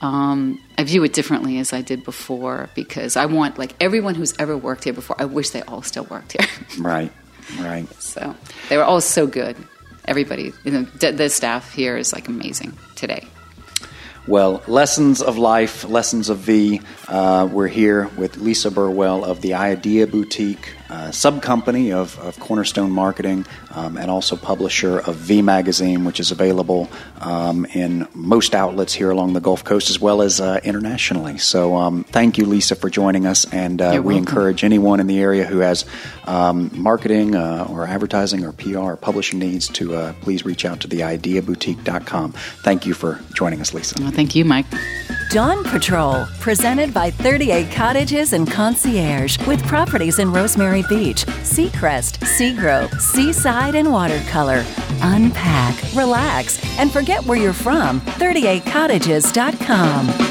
Um, 0.00 0.60
I 0.78 0.84
view 0.84 1.04
it 1.04 1.12
differently 1.12 1.58
as 1.58 1.72
I 1.72 1.82
did 1.82 2.04
before 2.04 2.70
because 2.74 3.16
I 3.16 3.26
want 3.26 3.58
like 3.58 3.74
everyone 3.80 4.14
who's 4.14 4.34
ever 4.38 4.56
worked 4.56 4.84
here 4.84 4.94
before. 4.94 5.16
I 5.18 5.26
wish 5.26 5.50
they 5.50 5.62
all 5.62 5.82
still 5.82 6.04
worked 6.04 6.32
here. 6.32 6.46
Right, 6.78 7.12
right. 7.58 7.86
So 8.00 8.34
they 8.68 8.76
were 8.76 8.84
all 8.84 9.00
so 9.00 9.26
good. 9.26 9.56
Everybody, 10.06 10.52
you 10.64 10.70
know, 10.70 10.82
the, 10.82 11.12
the 11.12 11.28
staff 11.28 11.74
here 11.74 11.96
is 11.96 12.12
like 12.12 12.28
amazing 12.28 12.76
today. 12.96 13.26
Well, 14.26 14.62
Lessons 14.66 15.20
of 15.20 15.38
Life, 15.38 15.84
Lessons 15.84 16.28
of 16.28 16.38
V. 16.38 16.80
Uh, 17.08 17.48
we're 17.50 17.68
here 17.68 18.08
with 18.16 18.36
Lisa 18.36 18.70
Burwell 18.70 19.24
of 19.24 19.40
the 19.40 19.54
Idea 19.54 20.06
Boutique, 20.06 20.74
uh, 20.90 21.10
sub 21.10 21.40
company 21.42 21.92
of, 21.92 22.18
of 22.18 22.38
Cornerstone 22.40 22.90
Marketing, 22.90 23.46
um, 23.70 23.96
and 23.96 24.10
also 24.10 24.36
publisher 24.36 24.98
of 24.98 25.16
V 25.16 25.42
Magazine, 25.42 26.04
which 26.04 26.20
is 26.20 26.30
available 26.30 26.88
um, 27.20 27.64
in 27.66 28.06
most 28.14 28.54
outlets 28.54 28.92
here 28.92 29.10
along 29.10 29.32
the 29.32 29.40
Gulf 29.40 29.64
Coast 29.64 29.90
as 29.90 30.00
well 30.00 30.22
as 30.22 30.40
uh, 30.40 30.60
internationally. 30.64 31.38
So, 31.38 31.76
um, 31.76 32.04
thank 32.04 32.38
you, 32.38 32.44
Lisa, 32.44 32.74
for 32.74 32.90
joining 32.90 33.26
us. 33.26 33.50
And 33.52 33.80
uh, 33.80 33.92
we 33.92 34.00
welcome. 34.00 34.18
encourage 34.18 34.64
anyone 34.64 35.00
in 35.00 35.06
the 35.06 35.20
area 35.20 35.44
who 35.44 35.58
has 35.58 35.84
um, 36.24 36.70
marketing 36.74 37.34
uh, 37.34 37.66
or 37.70 37.86
advertising 37.86 38.44
or 38.44 38.52
PR 38.52 38.78
or 38.78 38.96
publishing 38.96 39.38
needs 39.38 39.68
to 39.68 39.94
uh, 39.94 40.12
please 40.20 40.44
reach 40.44 40.64
out 40.64 40.80
to 40.80 40.88
theideaboutique.com. 40.88 42.32
Thank 42.64 42.86
you 42.86 42.94
for 42.94 43.20
joining 43.34 43.60
us, 43.60 43.72
Lisa. 43.74 43.96
Well, 44.00 44.10
thank 44.10 44.34
you, 44.34 44.44
Mike. 44.44 44.66
Dawn 45.30 45.62
Patrol, 45.62 46.26
presented 46.40 46.92
by 46.92 47.12
30A 47.12 47.72
Cottages 47.72 48.32
and 48.32 48.50
Concierge, 48.50 49.38
with 49.46 49.64
properties 49.64 50.18
in 50.18 50.32
Rosemary 50.32 50.82
Beach, 50.88 51.24
Seacrest, 51.44 52.18
Seagrove, 52.26 53.00
Seaside, 53.00 53.76
and 53.76 53.92
Watercolor. 53.92 54.64
Unpack, 55.02 55.76
relax, 55.94 56.58
and 56.80 56.90
forget 56.90 57.24
where 57.26 57.38
you're 57.38 57.52
from. 57.52 58.00
30Acottages.com. 58.00 60.29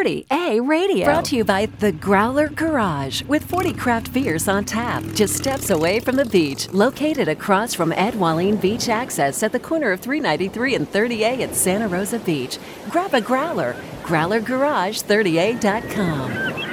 30A 0.00 0.66
Radio. 0.66 1.04
Brought 1.04 1.26
to 1.26 1.36
you 1.36 1.44
by 1.44 1.66
The 1.66 1.92
Growler 1.92 2.48
Garage 2.48 3.22
with 3.24 3.44
40 3.44 3.74
craft 3.74 4.14
beers 4.14 4.48
on 4.48 4.64
tap, 4.64 5.04
just 5.12 5.36
steps 5.36 5.68
away 5.68 6.00
from 6.00 6.16
the 6.16 6.24
beach. 6.24 6.72
Located 6.72 7.28
across 7.28 7.74
from 7.74 7.92
Ed 7.92 8.14
Walline 8.14 8.58
Beach 8.58 8.88
Access 8.88 9.42
at 9.42 9.52
the 9.52 9.60
corner 9.60 9.92
of 9.92 10.00
393 10.00 10.74
and 10.74 10.90
30A 10.90 11.42
at 11.42 11.54
Santa 11.54 11.86
Rosa 11.86 12.18
Beach. 12.18 12.58
Grab 12.88 13.12
a 13.12 13.20
growler. 13.20 13.76
GrowlerGarage30A.com. 14.04 16.69